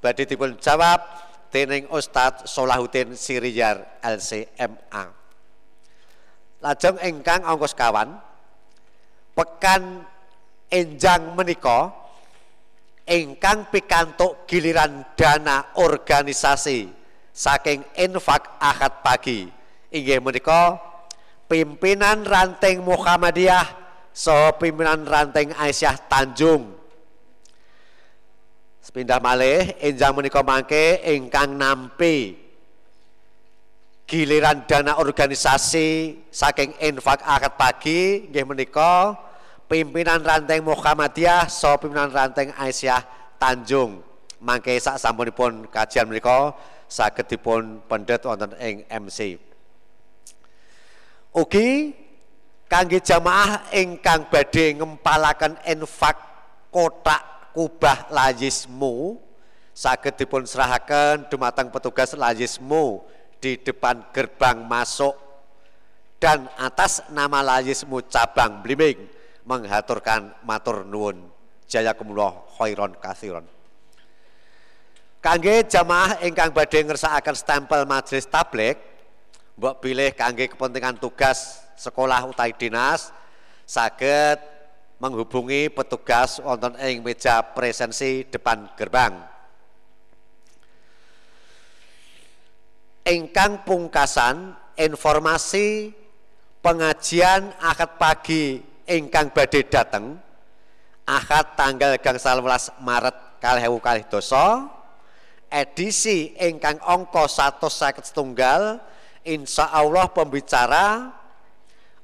[0.04, 1.00] badhe dipun jawab
[1.48, 5.04] dening Ustadz Solahuddin Siriyar LCMA.
[6.62, 8.31] Lajeng ingkang ongkos kawan
[9.32, 10.04] pekan
[10.72, 11.92] enjang menika
[13.08, 16.88] ingkang pikantuk giliran dana organisasi
[17.32, 19.48] saking infak akad pagi.
[19.92, 20.80] Inggih menika
[21.48, 23.66] pimpinan ranting Muhammadiyah
[24.12, 26.72] so pimpinan ranting Aisyah Tanjung.
[28.80, 32.42] Sepindah malih enjang menika mangke ingkang nampi
[34.12, 39.16] giliran dana organisasi saking infak akad pagi nggih menika
[39.64, 43.00] pimpinan ranting Muhammadiyah so pimpinan ranting Aisyah
[43.40, 44.04] Tanjung.
[44.36, 46.52] Mangke sak sampunipun kajian menika
[46.84, 49.40] saged dipun pendet wonten ing MC
[51.32, 51.96] Ugi
[52.68, 56.20] kangge jamaah ingkang badhe ngempalaken infak
[56.68, 59.16] kotak kubah lajismu
[59.72, 63.08] saged dipun serahaken dumateng petugas lajismu
[63.42, 65.18] di depan gerbang masuk
[66.22, 69.10] dan atas nama Layismu cabang Blimbing
[69.42, 71.18] menghaturkan matur nuwun.
[71.66, 73.48] Jayakumullah khairon kathiron
[75.22, 78.76] kangge jamaah ingkang badhe ngersakaken stempel majelis tablik
[79.54, 83.14] mbok pilih kangge kepentingan tugas sekolah utai dinas
[83.64, 84.42] saged
[84.98, 89.31] menghubungi petugas wonten ing meja presensi depan gerbang
[93.02, 95.90] ingkang pungkasan informasi
[96.62, 100.14] pengajian akad pagi ingkang badhe dateng
[101.06, 104.70] akad tanggal gangsal welas Maret kalih ewu kalih dosa
[105.50, 108.78] edisi ingkang angka 150 setunggal
[109.26, 111.10] insya Allah pembicara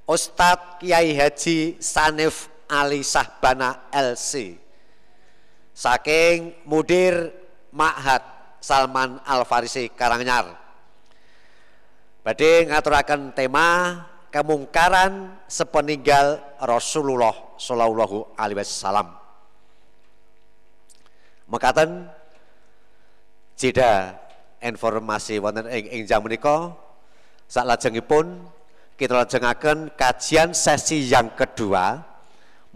[0.09, 4.59] Ustadz Kiai Haji Sanif Ali Sahbana LC
[5.71, 7.31] saking Mudir
[7.71, 8.25] Ma'had
[8.59, 10.68] Salman Al Farisi Karangnyar
[12.29, 13.97] Badhe ngaturaken tema
[14.29, 19.17] kemungkaran sepeninggal Rasulullah sallallahu alaihi wasallam.
[21.49, 22.05] Mekaten
[23.57, 24.13] jeda
[24.61, 26.77] informasi wonten ing ing jam menika
[27.49, 28.45] saklajengipun
[29.01, 32.05] kita lajengaken kajian sesi yang kedua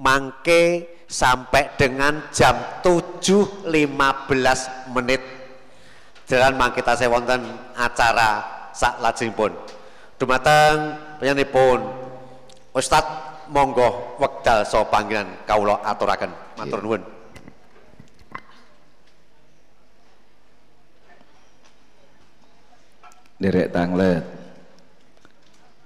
[0.01, 3.69] mangke sampai dengan jam 7.15
[4.97, 5.21] menit
[6.25, 7.45] jalan mangke tasih wonten
[7.77, 9.53] acara sak lajengipun.
[10.17, 11.81] Dumateng panjenenganipun
[12.73, 13.05] Ustaz
[13.53, 17.03] monggo wekdal so panggilan kawula aturakan Matur nuwun.
[23.37, 24.25] Derek tanglet.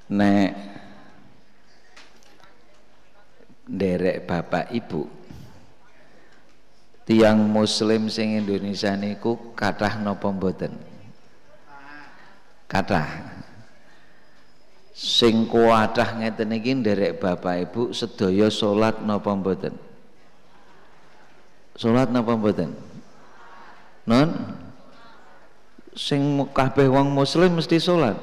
[0.07, 0.51] Nek
[3.67, 5.11] derek bapak ibu
[7.03, 10.71] tiang muslim sing Indonesia niku kathah napa mboten
[12.71, 13.35] kathah.
[14.97, 19.77] Sing kuatah ngeten iki nderek bapak ibu sedaya salat napa mboten?
[21.77, 22.73] Salat napa mboten?
[24.09, 24.33] Non
[25.97, 28.21] sing kabeh wong muslim mesti salat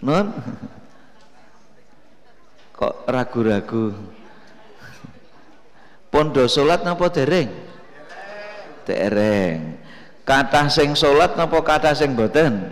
[0.00, 0.32] non
[2.72, 3.92] kok ragu-ragu?
[6.12, 7.48] Pondo salat napa dereng
[8.86, 9.82] dereng
[10.26, 12.66] kata sing salat napa kata sing boten?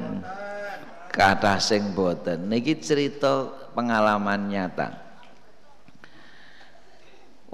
[1.15, 2.51] Kata sing boten.
[2.51, 4.99] Niki cerita pengalaman nyata.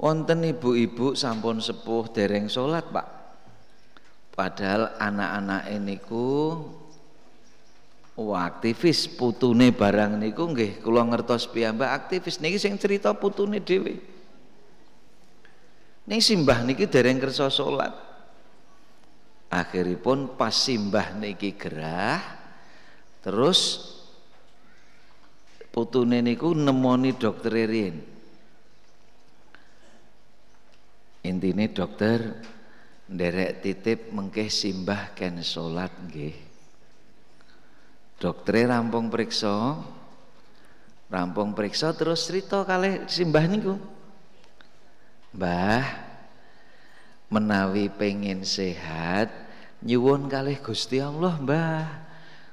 [0.01, 3.07] Wonten ibu-ibu sampun sepuh dereng salat Pak.
[4.33, 6.57] Padahal anak-anak niku
[8.21, 12.43] Wah, aktivis putune barang niku nggih kula ngertos piyambak aktivis.
[12.43, 13.97] Niki sing cerita putune dhewe.
[16.05, 18.10] Ning simbah niki dereng kersa salat.
[19.51, 22.23] Akhiripun pas simbah niki gerah
[23.19, 23.91] terus
[25.75, 27.99] putune niku nemoni dokter Ririn.
[31.27, 32.19] Intine dokter
[33.11, 36.33] nderek titip mengke simbah ken salat nggih.
[38.21, 39.81] Dokter rampung periksa,
[41.11, 43.75] rampung periksa terus cerita kali simbah niku.
[45.35, 45.85] Mbah,
[47.33, 49.31] menawi pengen sehat,
[49.85, 51.85] nyuwun kali Gusti Allah, Mbah.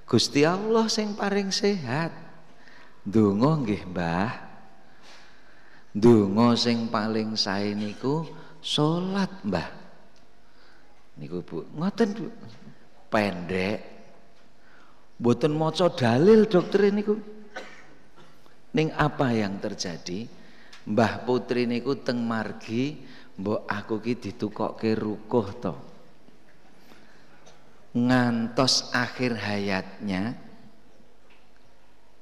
[0.08, 2.12] Gusti Allah sing paring sehat.
[3.04, 4.32] Donga nggih, Mbah.
[5.92, 8.24] Donga sing paling sae niku
[8.60, 9.68] salat, Mbah.
[11.18, 12.26] Niku Bu, ngoten Bu.
[13.08, 13.98] Pendek
[15.18, 17.18] Boten maca dalil dokter niku.
[18.70, 20.30] Ning apa yang terjadi?
[20.86, 23.02] Mbah Putri niku teng margi,
[23.34, 25.74] mbok aku ki ditukokke rukuh to.
[27.98, 30.38] Ngantos akhir hayatnya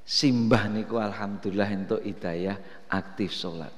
[0.07, 2.57] simbah niku alhamdulillah untuk hidayah
[2.89, 3.75] aktif sholat.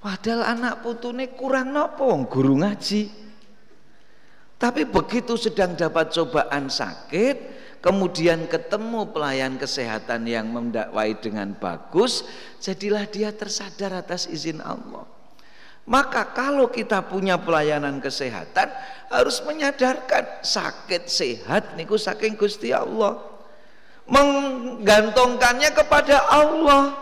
[0.00, 3.26] Padahal anak putune kurang nopo guru ngaji.
[4.56, 7.36] Tapi begitu sedang dapat cobaan sakit,
[7.84, 12.24] kemudian ketemu pelayan kesehatan yang mendakwai dengan bagus,
[12.64, 15.15] jadilah dia tersadar atas izin Allah.
[15.86, 18.66] Maka kalau kita punya pelayanan kesehatan
[19.06, 23.22] harus menyadarkan sakit sehat niku saking Gusti Allah.
[24.10, 26.94] Menggantungkannya kepada Allah.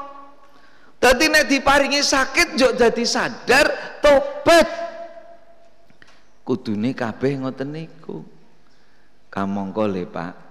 [1.01, 3.67] Tadi nek diparingi sakit jok jadi sadar
[4.01, 4.69] tobat.
[6.45, 8.21] Kudune kabeh ngoten niku.
[9.33, 10.45] Kamangka le Pak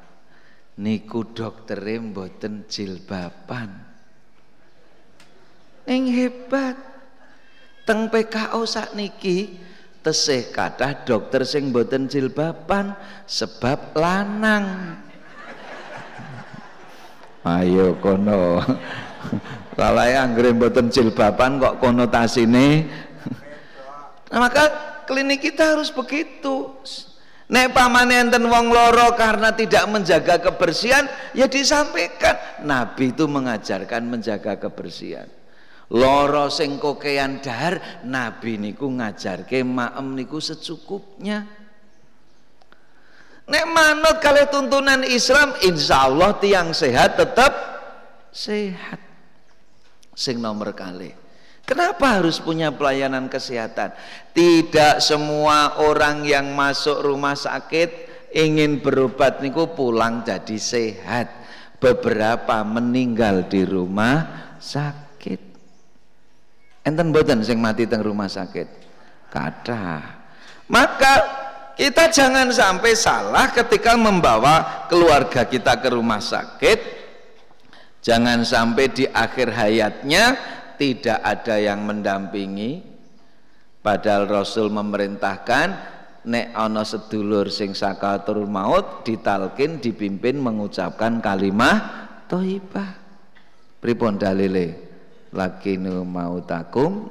[0.77, 3.69] niku doktere mboten jilbaban
[5.85, 6.92] ning hebat
[7.83, 8.63] teng PKO
[8.95, 9.59] niki
[10.03, 12.91] tesih kathah dokter sing mboten jilbaban
[13.23, 14.99] sebab lanang
[17.47, 18.59] ayo kono
[19.79, 22.87] lalae anggere mboten jilbaban kok konotasine
[24.27, 24.63] nah, maka
[25.07, 26.71] klinik kita harus begitu
[27.53, 31.05] Nek pamane enten wong loro karena tidak menjaga kebersihan,
[31.37, 32.33] ya disampaikan.
[32.65, 35.27] Nabi itu mengajarkan menjaga kebersihan.
[35.91, 41.43] Loro sing kokean dahar, Nabi niku ngajarke maem niku secukupnya.
[43.43, 47.51] Nek manut kali tuntunan Islam, insya Allah tiang sehat tetap
[48.31, 49.03] sehat.
[50.15, 51.11] Sing nomor kali.
[51.63, 53.95] Kenapa harus punya pelayanan kesehatan?
[54.35, 61.27] Tidak semua orang yang masuk rumah sakit ingin berobat niku pulang jadi sehat.
[61.79, 65.02] Beberapa meninggal di rumah sakit.
[66.83, 68.67] Enten boten sing mati teng rumah sakit?
[69.31, 70.03] Kata.
[70.67, 71.13] Maka
[71.79, 77.01] kita jangan sampai salah ketika membawa keluarga kita ke rumah sakit.
[78.03, 80.35] Jangan sampai di akhir hayatnya
[80.75, 82.83] tidak ada yang mendampingi
[83.79, 85.67] padahal Rasul memerintahkan
[86.27, 92.89] nek ana sedulur sing sakatur maut ditalkin dipimpin mengucapkan kalimah thayyibah
[93.79, 94.92] pripun dalile
[95.33, 97.09] lakinu mautakum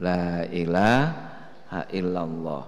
[0.00, 2.64] la ilaha illallah.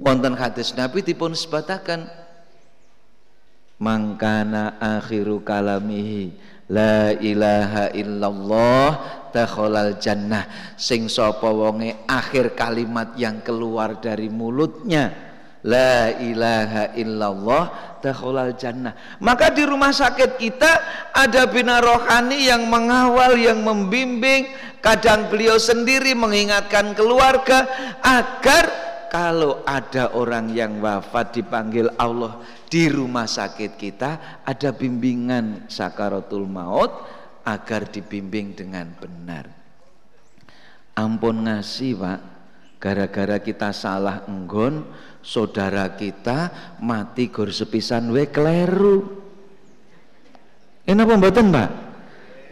[0.00, 2.08] Wonten hadis Nabi dipun sebataken
[3.80, 6.36] mangkana akhiru kalamihi
[6.68, 8.88] la ilaha illallah
[9.32, 10.76] dakhalal jannah.
[10.76, 15.29] Sing sapa wonge akhir kalimat yang keluar dari mulutnya
[15.64, 17.64] la ilaha illallah
[18.00, 18.96] dakhalal jannah.
[19.20, 20.72] Maka di rumah sakit kita
[21.12, 24.48] ada bina rohani yang mengawal, yang membimbing,
[24.80, 27.68] kadang beliau sendiri mengingatkan keluarga
[28.00, 28.64] agar
[29.10, 32.40] kalau ada orang yang wafat dipanggil Allah
[32.70, 36.94] di rumah sakit kita ada bimbingan sakaratul maut
[37.42, 39.50] agar dibimbing dengan benar.
[40.94, 42.20] Ampun ngasih Pak,
[42.80, 44.88] gara-gara kita salah enggon,
[45.20, 46.48] saudara kita
[46.80, 49.20] mati gor sepisan we kleru.
[50.88, 51.70] Enak mboten, Mbak?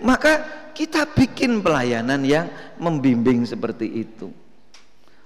[0.04, 0.32] Maka
[0.76, 2.46] kita bikin pelayanan yang
[2.78, 4.30] membimbing seperti itu.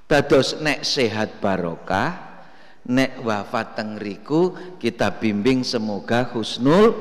[0.09, 2.41] Dados nek sehat barokah,
[2.89, 6.97] nek wafat tengriku kita bimbing semoga husnul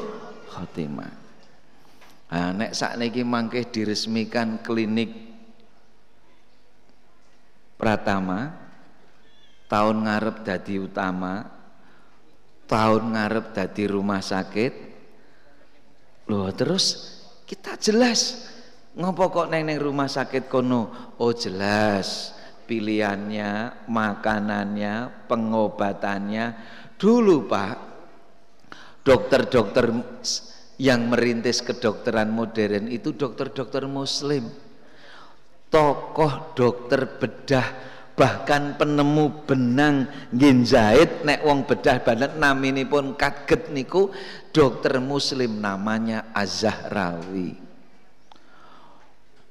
[0.52, 1.14] khotimah.
[2.32, 5.31] Nah, nek saat niki mangkeh diresmikan klinik
[7.82, 8.54] Pratama
[9.66, 11.50] tahun ngarep dadi utama
[12.70, 14.74] tahun ngarep dadi rumah sakit.
[16.30, 17.18] Loh terus
[17.50, 18.48] kita jelas
[18.94, 21.16] ngopo kok neng neng rumah sakit kono?
[21.18, 22.38] Oh jelas
[22.70, 26.46] pilihannya makanannya pengobatannya.
[27.02, 27.76] Dulu pak
[29.02, 29.90] dokter-dokter
[30.78, 34.71] yang merintis kedokteran modern itu dokter-dokter muslim
[35.72, 37.68] tokoh dokter bedah
[38.12, 40.06] bahkan penemu benang
[40.36, 42.38] ginjait nek wong bedah badan
[42.86, 44.12] pun kaget niku
[44.52, 47.56] dokter muslim namanya Az-Zahrawi.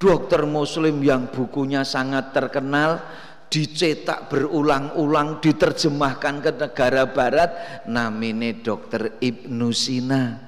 [0.01, 3.05] Dokter muslim yang bukunya sangat terkenal
[3.51, 7.51] dicetak berulang-ulang diterjemahkan ke negara barat
[7.91, 10.39] namine dokter Ibnu Sina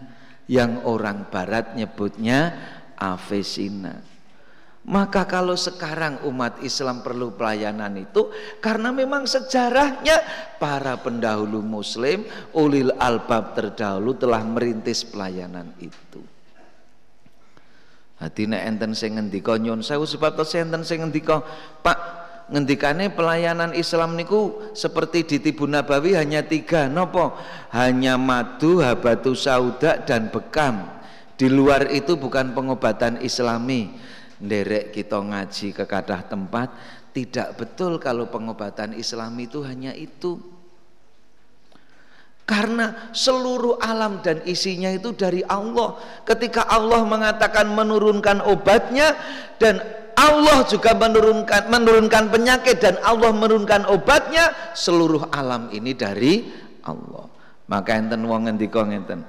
[0.46, 2.54] yang orang barat nyebutnya
[2.96, 4.11] Avesina
[4.82, 10.18] maka kalau sekarang umat Islam perlu pelayanan itu karena memang sejarahnya
[10.58, 16.18] para pendahulu muslim ulil albab terdahulu telah merintis pelayanan itu.
[18.18, 21.42] Hati nek enten sing ngendika nyun sewu sebab to enten sing ngendika
[21.82, 21.98] Pak
[22.50, 27.38] ngendikane pelayanan Islam niku seperti di Tibu Nabawi hanya tiga nopo?
[27.70, 30.90] Hanya madu habatu sauda dan bekam.
[31.38, 33.90] Di luar itu bukan pengobatan islami
[34.42, 36.68] nderek kita ngaji ke kadah tempat
[37.14, 40.40] tidak betul kalau pengobatan Islam itu hanya itu.
[42.42, 45.94] Karena seluruh alam dan isinya itu dari Allah.
[46.26, 49.14] Ketika Allah mengatakan menurunkan obatnya
[49.62, 49.78] dan
[50.18, 56.50] Allah juga menurunkan menurunkan penyakit dan Allah menurunkan obatnya seluruh alam ini dari
[56.82, 57.30] Allah.
[57.70, 59.22] Maka enten wong ngendika ngenten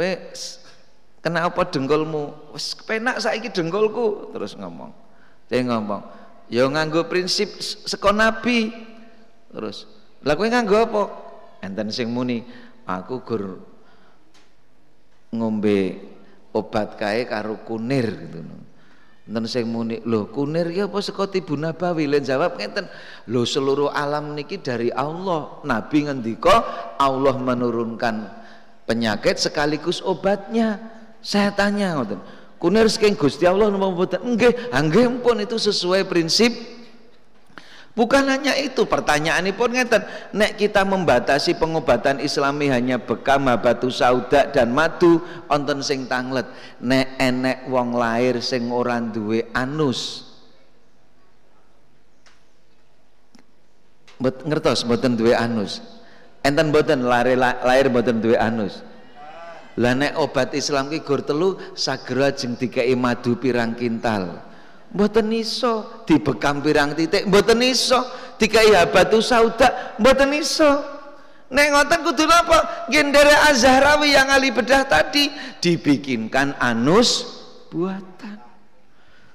[0.00, 0.10] kowe
[1.20, 2.56] Kenapa dengkulmu?
[2.56, 4.88] Wes penak saiki dengkulku terus ngomong.
[5.52, 6.00] Dia ngomong,
[6.48, 8.72] ya nganggo prinsip seko nabi.
[9.50, 9.84] Terus,
[10.22, 11.02] lah kowe nganggo apa?
[11.60, 12.40] Enten sing muni,
[12.86, 13.60] aku gur
[15.34, 15.98] ngombe
[16.56, 18.40] obat kae karo kunir gitu.
[19.28, 22.08] Enten sing muni, lho kunir ya apa saka tibu nabawi?
[22.08, 22.88] Len jawab ngeten,
[23.28, 25.60] lho seluruh alam niki dari Allah.
[25.66, 26.62] Nabi ngendika
[26.96, 28.26] Allah menurunkan
[28.88, 30.99] penyakit sekaligus obatnya.
[31.20, 32.20] Saya tanya ngoten.
[32.60, 34.20] Kunir saking Gusti Allah napa mboten?
[34.20, 36.52] Nggih, nggih pun itu sesuai prinsip
[37.90, 43.90] Bukan hanya itu, pertanyaan ini pun ngeten, nek kita membatasi pengobatan Islami hanya bekam, batu
[43.90, 45.18] sauda dan madu,
[45.50, 46.46] onten sing tanglet.
[46.78, 50.32] Nek enek wong lahir sing orang duwe anus.
[54.22, 55.82] Ngertos mboten duwe anus.
[56.46, 58.86] Enten mboten lahir lahir mboten duwe anus.
[59.78, 64.42] Lah nek obat Islam ki gur telu sagera jeng dikai madu pirang kintal.
[64.90, 68.02] Mboten iso dibekam pirang titik, mboten iso
[68.34, 70.98] dikai habatu sauda, mboten iso.
[71.50, 72.86] Nek ngoten kudu napa?
[72.90, 75.30] Gendere Azharawi yang ali bedah tadi
[75.62, 77.26] dibikinkan anus
[77.70, 78.38] buatan.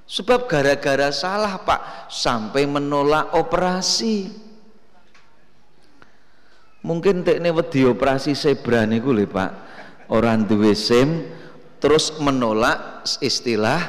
[0.05, 4.31] Sebab gara-gara salah Pak sampai menolak operasi.
[6.85, 9.64] Mungkin tekne wedi operasi zebra niku lho Pak
[10.11, 11.25] orang duwe SIM
[11.81, 13.81] terus menolak istilah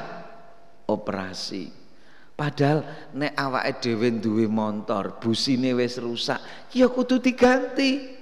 [0.89, 1.73] operasi.
[2.37, 2.85] Padahal
[3.17, 8.13] nek awake dhewe duwe motor, busine wis rusak, ya kudu diganti.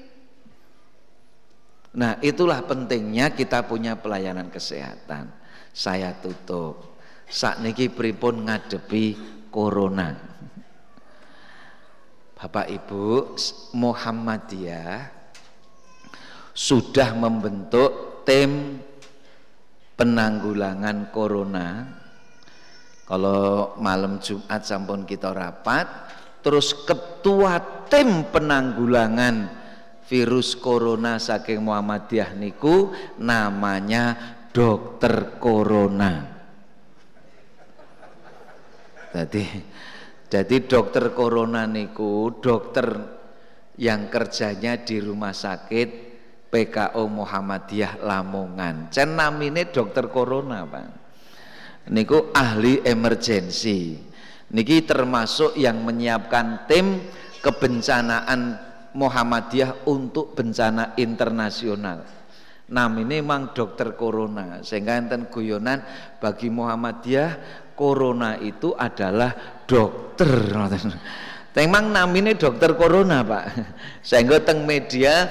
[1.95, 5.30] Nah, itulah pentingnya kita punya pelayanan kesehatan.
[5.74, 6.95] Saya tutup.
[7.26, 9.18] Saat niki pripun ngadepi
[9.51, 10.14] corona.
[12.34, 13.34] Bapak Ibu
[13.78, 15.14] Muhammadiyah
[16.55, 18.79] sudah membentuk tim
[19.99, 21.85] penanggulangan corona
[23.05, 25.85] kalau malam Jumat sampun kita rapat
[26.41, 29.65] terus ketua tim penanggulangan
[30.09, 34.17] virus corona saking Muhammadiyah niku namanya
[34.53, 36.33] dokter corona.
[39.15, 39.45] Jadi
[40.31, 42.87] jadi dokter corona niku dokter
[43.79, 46.14] yang kerjanya di rumah sakit
[46.55, 48.95] PKO Muhammadiyah Lamongan.
[48.95, 50.87] Cen namine dokter corona, Pak.
[51.91, 53.99] Niku ahli emergensi.
[54.55, 57.11] Niki termasuk yang menyiapkan tim
[57.43, 58.55] kebencanaan
[58.95, 62.07] Muhammadiyah untuk bencana internasional.
[62.71, 65.83] Namine memang dokter corona sehingga enten guyonan
[66.23, 67.31] bagi Muhammadiyah
[67.75, 70.31] corona itu adalah dokter
[71.55, 73.45] Memang namine dokter corona Pak
[74.07, 75.29] sehingga teng media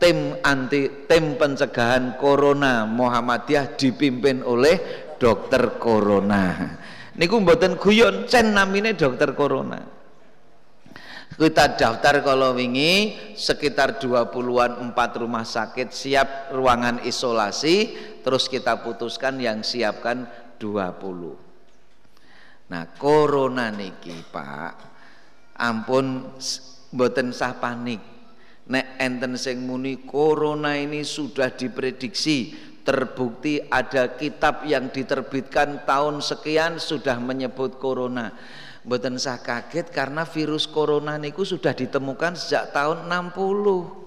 [0.00, 4.80] tim anti tim pencegahan corona Muhammadiyah dipimpin oleh
[5.20, 6.74] dokter corona.
[7.20, 10.00] Niku mboten guyon cen namine dokter corona.
[11.30, 19.40] Kita daftar kalau wingi sekitar 20-an empat rumah sakit siap ruangan isolasi terus kita putuskan
[19.40, 20.26] yang siapkan
[20.60, 21.50] 20
[22.70, 24.74] Nah, corona niki, Pak,
[25.58, 26.30] ampun
[26.94, 27.98] mboten sah panik.
[28.70, 32.54] Nek enten sing muni corona ini sudah diprediksi,
[32.86, 38.30] terbukti ada kitab yang diterbitkan tahun sekian sudah menyebut corona.
[38.86, 44.00] Mboten sah kaget karena virus corona niku sudah ditemukan sejak tahun 60.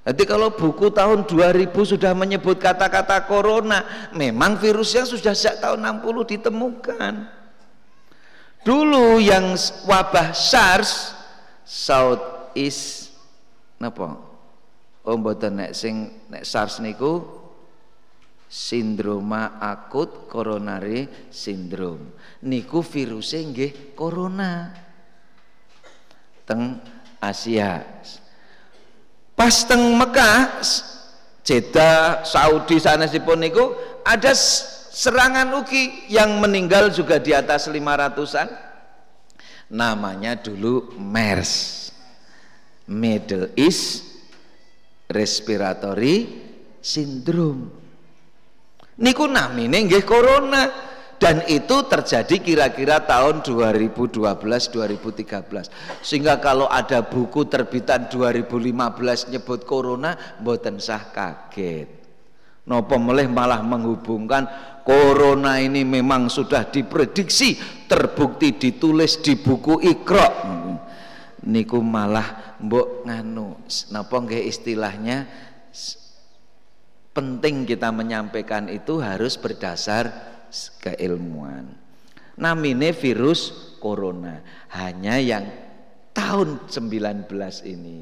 [0.00, 3.84] Jadi kalau buku tahun 2000 sudah menyebut kata-kata corona,
[4.14, 7.14] memang virusnya sudah sejak tahun 60 ditemukan.
[8.62, 9.58] Dulu yang
[9.90, 11.18] wabah SARS
[11.66, 13.09] South East
[13.80, 14.20] napa?
[15.08, 17.40] Oh mboten nek sing nek SARS niku
[18.44, 22.12] sindroma akut coronary syndrome.
[22.44, 24.68] Niku virusnya nggih corona.
[26.44, 26.76] Teng
[27.16, 27.80] Asia.
[29.32, 30.60] Pas teng Mekah,
[31.40, 33.72] Jeddah, Saudi sanesipun niku
[34.04, 34.36] ada
[34.92, 38.48] serangan uki yang meninggal juga di atas 500-an
[39.70, 41.79] namanya dulu MERS
[42.90, 44.02] Middle East
[45.06, 46.26] Respiratory
[46.82, 47.78] Syndrome.
[49.00, 50.68] Niku namine nggih corona
[51.20, 55.70] dan itu terjadi kira-kira tahun 2012-2013
[56.00, 61.88] sehingga kalau ada buku terbitan 2015 nyebut corona mboten sah kaget.
[62.68, 64.46] Nopo meleh malah menghubungkan
[64.84, 67.56] corona ini memang sudah diprediksi
[67.88, 70.28] terbukti ditulis di buku Iqra.
[71.40, 73.56] Niku malah mbok nganu
[73.88, 75.24] napa nggih istilahnya
[77.16, 80.12] penting kita menyampaikan itu harus berdasar
[80.84, 81.72] keilmuan.
[82.40, 84.40] Namine virus corona.
[84.72, 85.44] Hanya yang
[86.16, 87.26] tahun 19
[87.66, 88.00] ini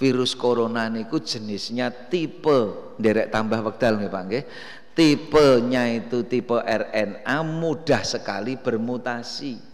[0.00, 4.44] virus corona niku jenisnya tipe derek tambah wekdal nggih Pak nggih.
[4.90, 9.69] Tipenya itu tipe RNA mudah sekali bermutasi.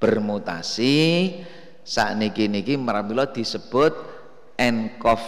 [0.00, 0.96] Bermutasi
[1.84, 3.92] saat niki niki meramila disebut
[4.56, 5.22] nCoV.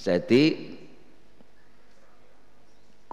[0.00, 0.74] Jadi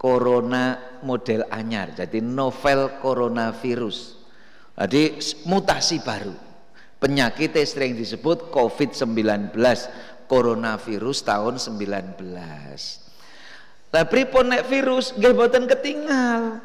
[0.02, 4.18] corona model anyar, jadi novel coronavirus.
[4.74, 6.34] Jadi mutasi baru.
[6.98, 9.54] Penyakit sering disebut COVID-19,
[10.30, 12.18] coronavirus tahun 19.
[13.92, 15.34] Tapi pun nek virus nggih
[15.68, 16.62] ketinggal.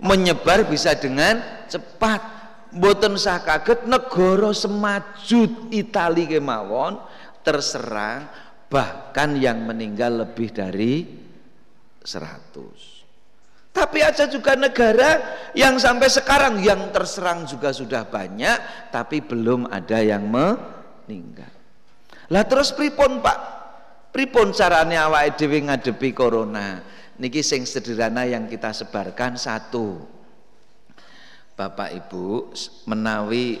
[0.00, 1.38] Menyebar bisa dengan
[1.68, 2.39] cepat.
[2.70, 7.02] Boten sah kaget negara semajut Itali kemawon
[7.42, 8.30] terserang
[8.70, 11.02] bahkan yang meninggal lebih dari
[12.06, 13.00] 100.
[13.70, 15.10] Tapi ada juga negara
[15.54, 21.50] yang sampai sekarang yang terserang juga sudah banyak, tapi belum ada yang meninggal.
[22.30, 23.38] Lah terus pripun Pak?
[24.10, 26.82] Pripun carane awake dhewe ngadepi corona?
[27.18, 30.02] Niki sing sederhana yang kita sebarkan satu.
[31.60, 32.56] Bapak Ibu
[32.88, 33.60] menawi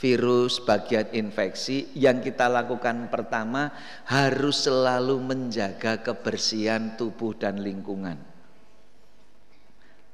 [0.00, 3.76] virus bagian infeksi yang kita lakukan pertama
[4.08, 8.16] harus selalu menjaga kebersihan tubuh dan lingkungan.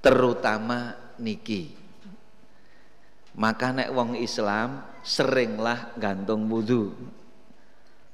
[0.02, 1.78] Terutama niki.
[3.38, 6.90] Maka nek wong Islam seringlah gantung wudhu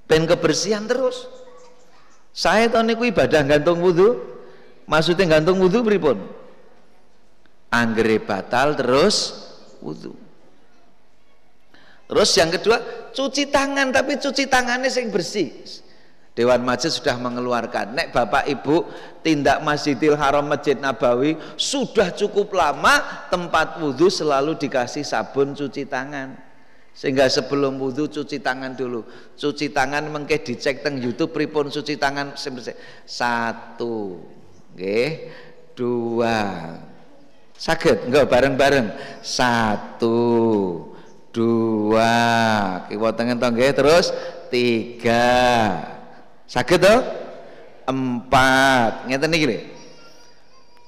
[0.04, 1.24] ben kebersihan terus.
[2.36, 4.20] Saya tahu niku ibadah gantung wudhu
[4.84, 6.37] maksudnya gantung wudhu pripun
[7.68, 9.36] anggere batal terus
[9.84, 10.16] wudhu
[12.08, 12.80] terus yang kedua
[13.12, 15.50] cuci tangan tapi cuci tangannya sing bersih.
[16.38, 17.98] Dewan Masjid sudah mengeluarkan.
[17.98, 18.86] Nek Bapak Ibu
[19.26, 26.38] tindak Masjidil Haram Masjid Nabawi sudah cukup lama tempat wudhu selalu dikasih sabun cuci tangan.
[26.94, 29.02] Sehingga sebelum wudhu cuci tangan dulu.
[29.34, 32.38] Cuci tangan mengke dicek teng YouTube pripun cuci tangan
[33.02, 34.22] satu
[34.78, 35.02] oke
[35.74, 36.38] dua
[37.58, 38.06] sakit?
[38.06, 38.86] Enggak bareng-bareng.
[39.20, 40.16] Satu
[41.34, 42.14] dua
[42.88, 44.14] kiwa tengen tongge terus
[44.48, 45.74] tiga.
[46.48, 47.00] Sakit tuh
[47.84, 49.10] empat.
[49.10, 49.68] Ngeten nih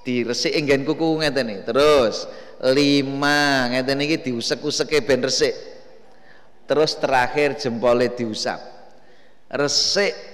[0.01, 2.25] diresik ingin kuku ngeten nih terus
[2.63, 3.69] lima.
[3.75, 5.53] Ngeten nih diusek-useke ben resik.
[6.71, 8.63] Terus terakhir jempolnya diusap.
[9.51, 10.30] Resik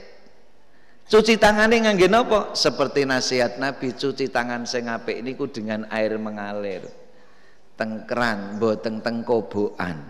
[1.07, 6.83] Cuci tangannya ngangge nopo Seperti nasihat Nabi, cuci tangan sing apik niku dengan air mengalir.
[7.79, 10.03] Tengkeran, boten tengkobokan.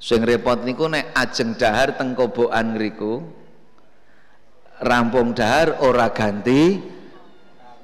[0.00, 3.12] Sing repot niku nek ajeng dahar tengkobokan ngriku
[4.76, 6.76] rampung dahar ora ganti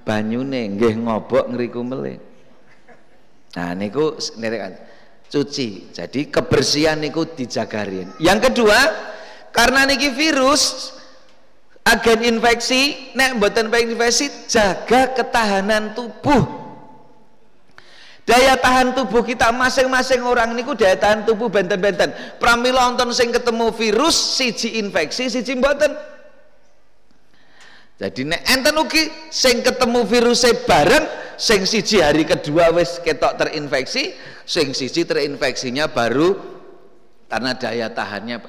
[0.05, 2.21] banyune nggih ngobok ngriku melih.
[3.57, 4.17] Nah niku
[5.29, 5.69] cuci.
[5.93, 8.21] Jadi kebersihan niku dijagarin.
[8.21, 8.79] Yang kedua,
[9.53, 10.93] karena niki virus
[11.83, 16.63] agen infeksi nek mboten infeksi jaga ketahanan tubuh.
[18.23, 22.15] Daya tahan tubuh kita masing-masing orang niku daya tahan tubuh benten-benten.
[22.39, 25.91] Pramila wonten sing ketemu virus siji infeksi siji mboten.
[27.99, 31.07] Jadi nek enten ugi sing ketemu virus bareng
[31.39, 34.15] sing siji hari kedua wis ketok terinfeksi
[34.47, 36.35] sing siji terinfeksinya baru
[37.27, 38.43] karena daya tahannya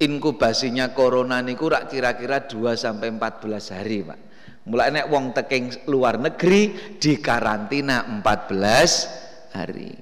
[0.00, 4.20] inkubasinya corona niku rak kira-kira 2 sampai 14 hari, Pak.
[4.64, 9.92] Mulai nek wong teking luar negeri di karantina 14 hari.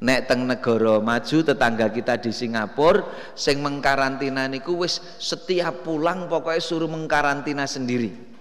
[0.00, 3.04] Nek teng negara maju tetangga kita di Singapura
[3.36, 8.32] sing mengkarantina niku wis setiap pulang pokoknya suruh mengkarantina sendiri.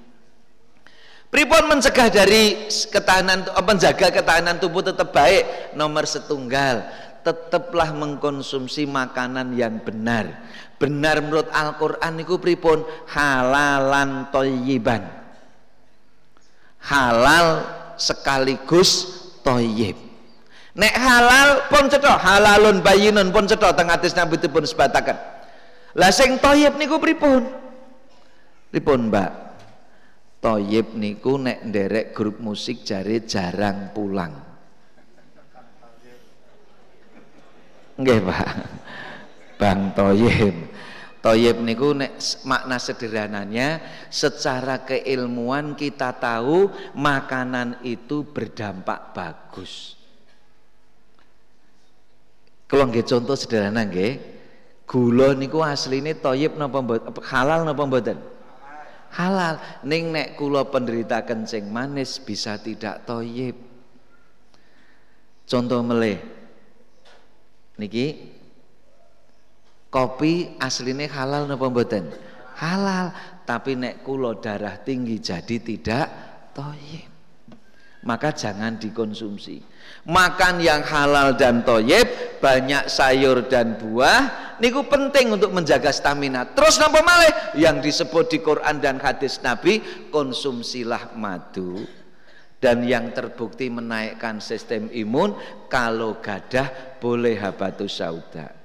[1.29, 6.89] Pripun mencegah dari ketahanan menjaga ketahanan tubuh tetap baik nomor setunggal
[7.21, 10.49] tetaplah mengkonsumsi makanan yang benar.
[10.79, 12.83] Benar menurut Al-Quran niku pripun?
[13.11, 15.19] Halalan toyiban
[16.83, 17.67] halal
[17.99, 19.99] sekaligus toyib
[20.73, 25.19] nek halal pun cetok halalun bayinun pun cetok tengah atas nabi pun sebatakan
[25.97, 27.49] lah sing toyib niku pripun?
[28.69, 29.31] Pripun mbak?
[30.37, 34.48] Toyib niku nek nderek grup musik jari jarang pulang
[37.99, 38.47] nggih pak
[39.59, 40.55] Bang Toyib
[41.19, 42.15] Toyib niku nek
[42.47, 49.99] makna sederhananya secara keilmuan kita tahu makanan itu berdampak bagus.
[52.71, 54.15] Kalau nggih contoh sederhana nggih,
[54.87, 56.79] gula niku asline toyib napa
[57.27, 58.15] halal napa mboten?
[59.11, 59.59] Halal.
[59.83, 63.59] Ning nek kula penderita kencing manis bisa tidak toyib.
[65.43, 66.38] Contoh meleh.
[67.79, 68.37] Niki
[69.89, 72.13] Kopi aslinya halal napa mboten?
[72.61, 73.09] Halal,
[73.41, 76.07] tapi nek kula darah tinggi jadi tidak
[76.53, 77.09] toyib.
[78.05, 79.59] Maka jangan dikonsumsi.
[80.05, 82.05] Makan yang halal dan toyib,
[82.37, 86.45] banyak sayur dan buah, niku penting untuk menjaga stamina.
[86.53, 87.57] Terus napa malih?
[87.57, 89.81] Yang disebut di Quran dan hadis Nabi,
[90.13, 91.98] konsumsilah madu
[92.59, 95.35] dan yang terbukti menaikkan sistem imun
[95.71, 98.59] kalau gadah boleh habatus sauda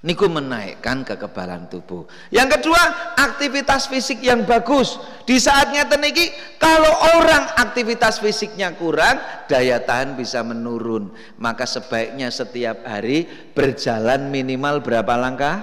[0.00, 2.08] niku menaikkan kekebalan tubuh.
[2.32, 4.96] Yang kedua, aktivitas fisik yang bagus.
[5.28, 11.12] Di saatnya teniki, kalau orang aktivitas fisiknya kurang, daya tahan bisa menurun.
[11.36, 15.56] Maka sebaiknya setiap hari berjalan minimal berapa langkah?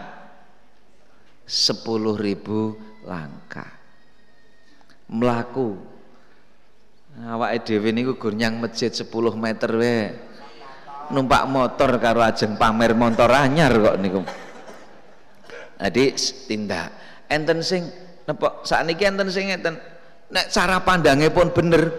[1.48, 3.72] 10.000 langkah.
[5.08, 5.97] Melaku.
[7.18, 10.14] Awak dhewe niku gur nyang masjid 10 meter we
[11.10, 14.22] numpak motor karo ajeng pamer motor anyar kok niku.
[15.82, 16.14] Jadi
[16.46, 16.94] tindak.
[17.26, 17.90] Enten sing
[18.30, 19.82] nepok sakniki enten sing enten.
[20.30, 21.90] Nek cara pandangnya pun bener.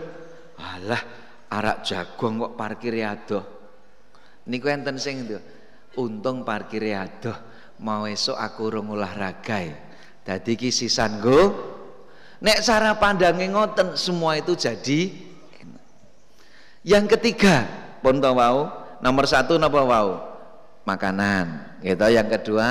[0.55, 1.03] Alah
[1.51, 3.43] arak jagung kok parkir adoh.
[4.47, 5.39] Niku enten sing itu.
[5.99, 7.35] Untung parkir adoh.
[7.83, 9.67] Mau esok aku urung olahraga
[10.27, 11.78] dadi ki sisan go
[12.39, 15.29] nek cara pandangnya ngoten semua itu jadi
[16.89, 17.67] yang ketiga
[18.01, 18.71] pun tahu
[19.05, 20.25] nomor satu napa wau?
[20.89, 22.07] Makanan gitu.
[22.09, 22.67] Yang kedua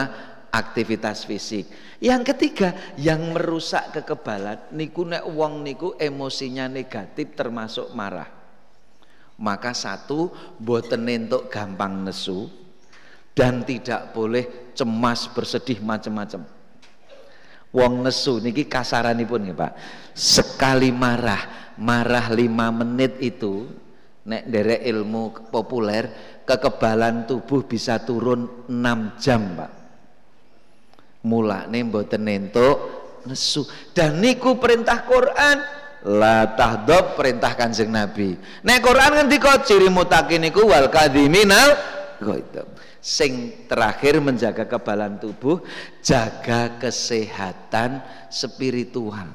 [0.50, 1.70] aktivitas fisik.
[2.02, 8.30] Yang ketiga yang merusak kekebalan niku nek wong niku emosinya negatif termasuk marah.
[9.38, 12.50] Maka satu boten entuk gampang nesu
[13.38, 16.57] dan tidak boleh cemas bersedih macam-macam
[17.78, 19.72] wong nesu niki kasaranipun nggih Pak.
[20.18, 23.70] Sekali marah marah lima menit itu
[24.26, 26.10] nek derek ilmu populer
[26.42, 29.72] kekebalan tubuh bisa turun 6 jam Pak.
[31.30, 32.78] Mulane mboten entuk
[33.30, 33.62] nesu.
[33.94, 35.58] Dan niku perintah Quran.
[36.08, 38.38] La tahdab perintah kanjeng Nabi.
[38.64, 41.76] Nek Quran ngendika ciri mutakin niku wal kadhiminal
[42.22, 42.77] ghaidab
[43.08, 45.64] sing terakhir menjaga kebalan tubuh
[46.04, 49.32] jaga kesehatan spiritual.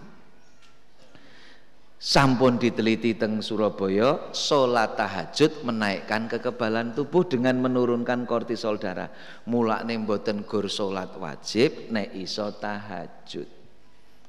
[1.97, 9.09] Sampun diteliti teng Surabaya sholat tahajud menaikkan kekebalan tubuh dengan menurunkan kortisol darah.
[9.49, 13.47] Mulakne mboten gur sholat wajib nek iso tahajud.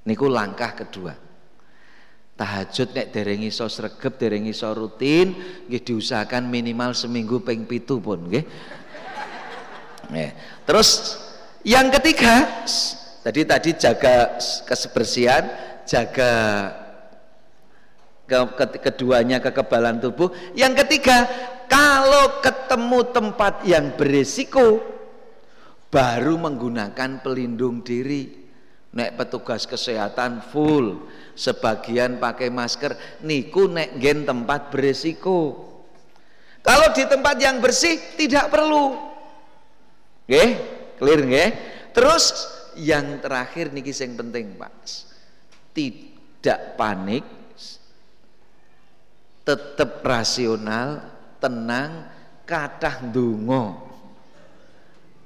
[0.05, 1.17] Niku langkah kedua.
[2.37, 5.33] Tahajud nek dereng iso sregep dereng iso rutin
[5.65, 8.45] nggih diusahakan minimal seminggu ping pitu pun nggih
[10.13, 10.31] Ya.
[10.69, 11.17] Terus
[11.65, 12.63] yang ketiga,
[13.25, 14.37] tadi tadi jaga
[14.67, 15.43] kebersihan,
[15.89, 16.33] jaga
[18.29, 20.31] ke, ke, keduanya kekebalan tubuh.
[20.53, 21.27] Yang ketiga,
[21.65, 24.83] kalau ketemu tempat yang berisiko,
[25.89, 28.43] baru menggunakan pelindung diri.
[28.93, 32.93] Nek petugas kesehatan full, sebagian pakai masker,
[33.25, 35.65] niku nek gen tempat berisiko.
[36.61, 39.12] Kalau di tempat yang bersih tidak perlu
[40.27, 40.51] Nggih,
[40.97, 41.49] clear nggih.
[41.91, 42.23] Terus
[42.79, 44.73] yang terakhir niki sing penting, Pak.
[45.73, 47.25] Tidak panik,
[49.43, 51.03] tetap rasional,
[51.37, 52.07] tenang,
[52.47, 53.91] kathah ndonga.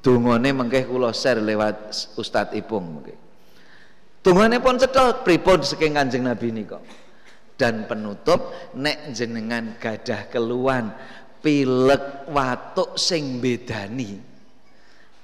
[0.02, 3.16] Dungane mengke kula share lewat Ustadz Ipung mengke.
[4.24, 6.80] Dungane pun cetha pripun saking Kanjeng Nabi nika.
[7.58, 10.94] Dan penutup nek jenengan gadah keluhan
[11.42, 14.27] pilek watuk sing bedani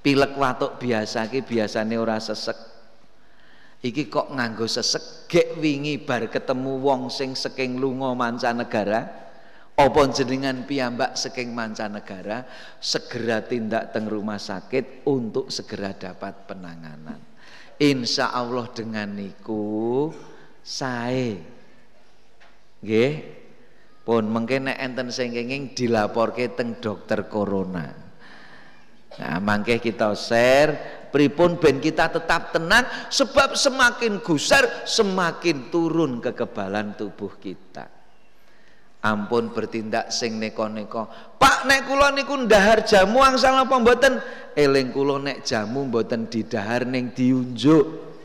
[0.04, 2.76] pilek watuk biasa ki biasane ora sesek.
[3.84, 5.28] Iki kok nganggo sesek?
[5.32, 9.24] Gek wingi bar ketemu wong sing saking lunga mancanegara?
[9.74, 12.46] Apa jenengan piyambak saking mancanegara?
[12.78, 17.18] Segera tindak teng rumah sakit untuk segera dapat penanganan.
[17.82, 20.14] Insya Allah dengan niku
[20.62, 21.42] sae.
[22.84, 23.14] Nggih?
[24.04, 28.03] Pun mungkin nek enten sing kenging dilaporke teng dokter corona
[29.14, 32.82] Nah, mangke kita share pripun ben kita tetap tenang
[33.14, 37.86] sebab semakin gusar semakin turun kekebalan tubuh kita.
[39.04, 41.06] Ampun bertindak sing neko-neko.
[41.38, 44.18] Pak nek kula niku ndahar jamu angsal apa mboten?
[44.56, 48.16] Eling kula nek jamu mboten didahar ning diunjuk.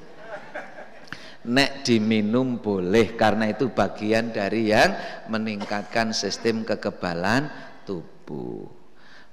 [1.50, 4.94] Nek diminum boleh karena itu bagian dari yang
[5.26, 7.50] meningkatkan sistem kekebalan
[7.82, 8.77] tubuh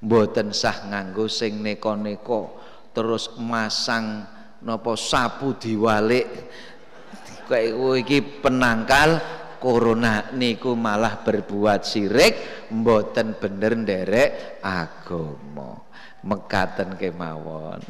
[0.04, 2.58] mboten sah nganggo sing neko-neko
[2.96, 4.24] terus masang
[4.64, 6.26] nopo sapu diwalik.
[7.46, 9.22] Kayak iki penangkal
[9.62, 15.86] corona niku malah berbuat sirik mboten bener nderek agama.
[16.26, 17.86] Mekaten kemawon.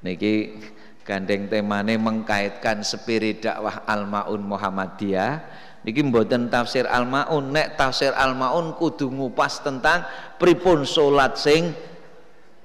[0.00, 0.56] Niki
[1.04, 9.08] gandeng temane mengkaitkan spirit dakwah al-maun Muhammadiyah Niki mboten tafsir Al-Maun, nek tafsir Al-Maun kudu
[9.08, 10.04] ngupas tentang
[10.36, 11.72] pripun salat sing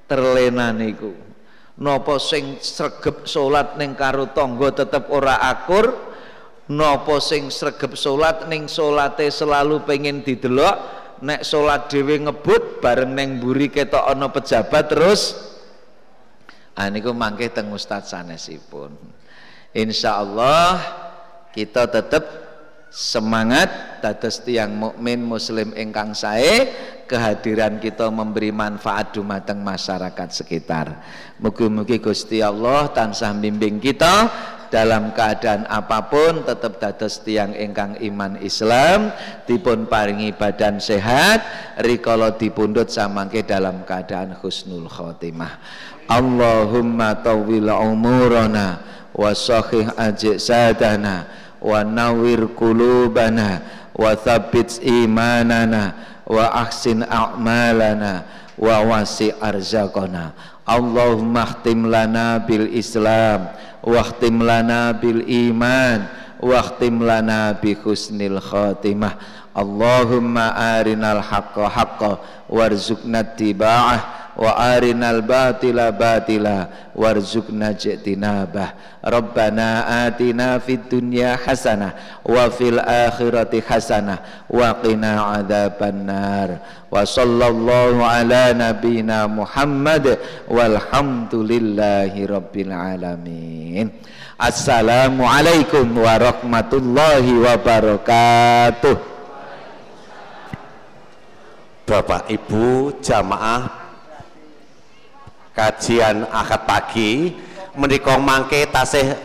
[0.04, 1.16] terlena niku.
[1.80, 5.96] Napa sing sregep salat ning karo tangga tetep ora akur,
[6.72, 10.76] napa sing sregep salat ning salate selalu pengen didelok,
[11.24, 15.56] nek salat dhewe ngebut bareng ning mburi ketok ana pejabat terus
[16.76, 18.92] ah niku mangke teng ustaz sanesipun.
[19.72, 20.80] Insyaallah
[21.56, 22.45] kita tetap
[22.96, 26.72] semangat dados tiang mukmin muslim ingkang sae
[27.04, 31.04] kehadiran kita memberi manfaat dumateng masyarakat sekitar.
[31.44, 34.32] Mugi-mugi Gusti Allah tansah bimbing kita
[34.72, 39.12] dalam keadaan apa pun tetap dados tiang ingkang iman Islam
[39.44, 41.44] dipun paringi badan sehat
[41.84, 45.60] rikala dipundhut samangke dalam keadaan husnul khotimah.
[46.08, 48.80] Allahumma tawwil umurana
[49.12, 53.66] wa sahih ajsadana wa nawir kulubana
[53.98, 55.98] wa thabbit imanana
[56.30, 60.38] wa ahsin a'malana wa wasi arzaqana.
[60.66, 63.50] Allahumma khtim lana bil Islam
[63.82, 66.06] wa khtim lana bil iman
[66.42, 69.18] wa khtim lana bi husnil khatimah.
[69.56, 72.12] Allahumma arinal haqqa haqqa
[72.52, 82.82] warzuqna tiba'ah wa arinal batila batila warzuqna jitinabah Rabbana atina fid dunya hasanah wa fil
[82.82, 86.58] akhirati hasanah wa qina adzabannar.
[86.90, 90.18] Wa sallallahu ala nabiyyina Muhammad
[90.50, 93.94] walhamdulillahi rabbil alamin.
[94.42, 98.98] Assalamualaikum warahmatullahi wabarakatuh.
[101.86, 103.85] Bapak Ibu jamaah
[105.56, 107.32] kajian akad pagi
[107.80, 109.16] menika mangke tasih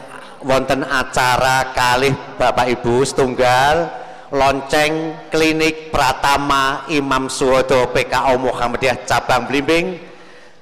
[0.47, 3.91] wonten acara kalih Bapak Ibu setunggal
[4.31, 9.99] lonceng klinik Pratama Imam Suwodo PKO Muhammadiyah cabang Blimbing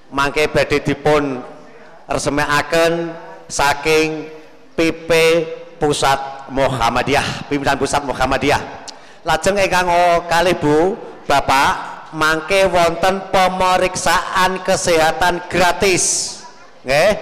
[0.08, 1.44] mangke badhe dipun
[2.08, 3.12] resmekaken
[3.44, 4.32] saking
[4.72, 5.10] PP
[5.78, 8.62] Pusat Muhammadiyah, pimpinan Pusat Muhammadiyah.
[9.22, 9.86] Lajeng ingkang
[10.26, 16.38] kalih Bu, Bapak mangke wonten pemeriksaan kesehatan gratis.
[16.84, 17.12] Nggih.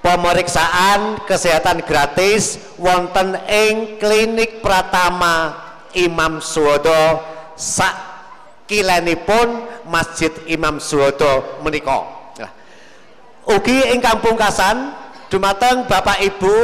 [0.00, 5.66] Pemeriksaan kesehatan gratis wonten ing Klinik Pratama
[5.98, 7.18] Imam Suwodo
[7.58, 7.96] sak
[8.70, 12.06] kilenipun Masjid Imam Suwodo menika.
[13.46, 14.94] Ugi ing Kampung Kasan
[15.26, 16.58] dumateng Bapak Ibu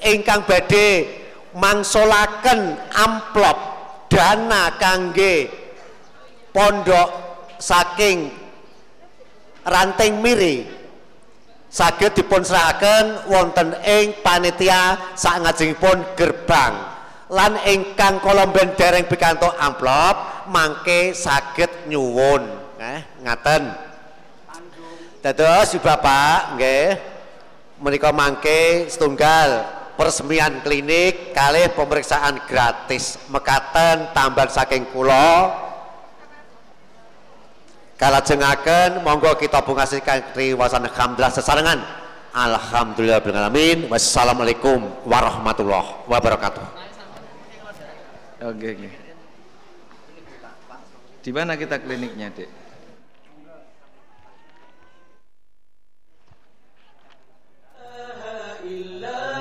[0.00, 1.08] ingkang badhe
[1.56, 3.58] mangsulaken amplop
[4.08, 5.61] dana kangge
[6.52, 7.08] pondok
[7.58, 8.30] saking
[9.64, 10.68] ranting miri.
[11.72, 16.76] Saged dipun serahken wonten ing panitia sakngajengipun gerbang.
[17.32, 22.44] Lan ingkang kolomben dereng pikantuk amplop mangke saged nyuwun.
[22.76, 23.72] Eh ngaten.
[25.24, 26.86] Dados Bapak nggih
[27.80, 29.64] menika mangke setunggal
[29.96, 35.71] peresmian klinik kalih pemeriksaan gratis mekaten tambahan saking kula
[38.01, 41.81] kalajengaken monggo kita bungasihkan riwasan hamdalah sesarengan
[42.35, 46.65] alhamdulillah alamin wassalamualaikum warahmatullahi wabarakatuh
[48.45, 48.89] oke oke
[51.25, 52.49] di mana kita kliniknya dek
[58.67, 59.40] الحسيب